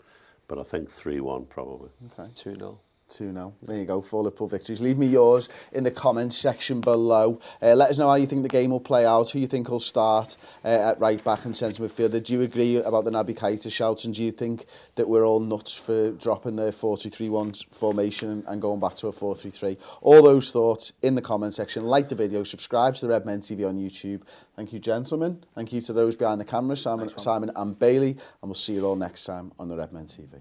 But 0.48 0.58
I 0.58 0.62
think 0.62 0.90
three 0.90 1.20
one 1.20 1.44
probably. 1.44 1.90
Okay, 2.18 2.30
two 2.34 2.54
0 2.54 2.80
2 3.08 3.32
0. 3.32 3.54
There 3.62 3.76
you 3.76 3.84
go, 3.84 4.00
four 4.00 4.22
Liverpool 4.22 4.48
victories. 4.48 4.80
Leave 4.80 4.98
me 4.98 5.06
yours 5.06 5.48
in 5.72 5.84
the 5.84 5.90
comments 5.90 6.36
section 6.36 6.80
below. 6.80 7.40
Uh, 7.62 7.74
let 7.74 7.90
us 7.90 7.98
know 7.98 8.08
how 8.08 8.14
you 8.14 8.26
think 8.26 8.42
the 8.42 8.48
game 8.48 8.70
will 8.70 8.80
play 8.80 9.06
out, 9.06 9.30
who 9.30 9.38
you 9.38 9.46
think 9.46 9.68
will 9.70 9.80
start 9.80 10.36
uh, 10.64 10.68
at 10.68 11.00
right 11.00 11.22
back 11.24 11.44
and 11.44 11.56
centre 11.56 11.82
midfielder. 11.82 12.22
Do 12.22 12.32
you 12.32 12.42
agree 12.42 12.76
about 12.76 13.04
the 13.04 13.10
Naby 13.10 13.34
Keita 13.36 13.70
shouts 13.72 14.04
and 14.04 14.14
do 14.14 14.22
you 14.22 14.32
think 14.32 14.66
that 14.96 15.08
we're 15.08 15.24
all 15.24 15.40
nuts 15.40 15.76
for 15.76 16.10
dropping 16.12 16.56
the 16.56 16.70
4-2-3-1 16.70 17.66
formation 17.72 18.44
and, 18.46 18.60
going 18.60 18.80
back 18.80 18.96
to 18.96 19.08
a 19.08 19.12
4-3-3? 19.12 19.78
All 20.02 20.22
those 20.22 20.50
thoughts 20.50 20.92
in 21.02 21.14
the 21.14 21.22
comment 21.22 21.54
section. 21.54 21.84
Like 21.84 22.08
the 22.08 22.14
video, 22.14 22.42
subscribe 22.42 22.94
to 22.96 23.00
the 23.02 23.08
Red 23.08 23.24
Men 23.24 23.40
TV 23.40 23.68
on 23.68 23.76
YouTube. 23.76 24.22
Thank 24.56 24.72
you, 24.72 24.78
gentlemen. 24.78 25.44
Thank 25.54 25.72
you 25.72 25.80
to 25.82 25.92
those 25.92 26.16
behind 26.16 26.40
the 26.40 26.44
camera, 26.44 26.76
Simon, 26.76 27.08
Simon 27.08 27.50
and 27.54 27.78
Bailey. 27.78 28.10
And 28.10 28.50
we'll 28.50 28.54
see 28.54 28.74
you 28.74 28.84
all 28.84 28.96
next 28.96 29.24
time 29.24 29.52
on 29.58 29.68
the 29.68 29.76
Red 29.76 29.92
Men 29.92 30.04
TV. 30.04 30.40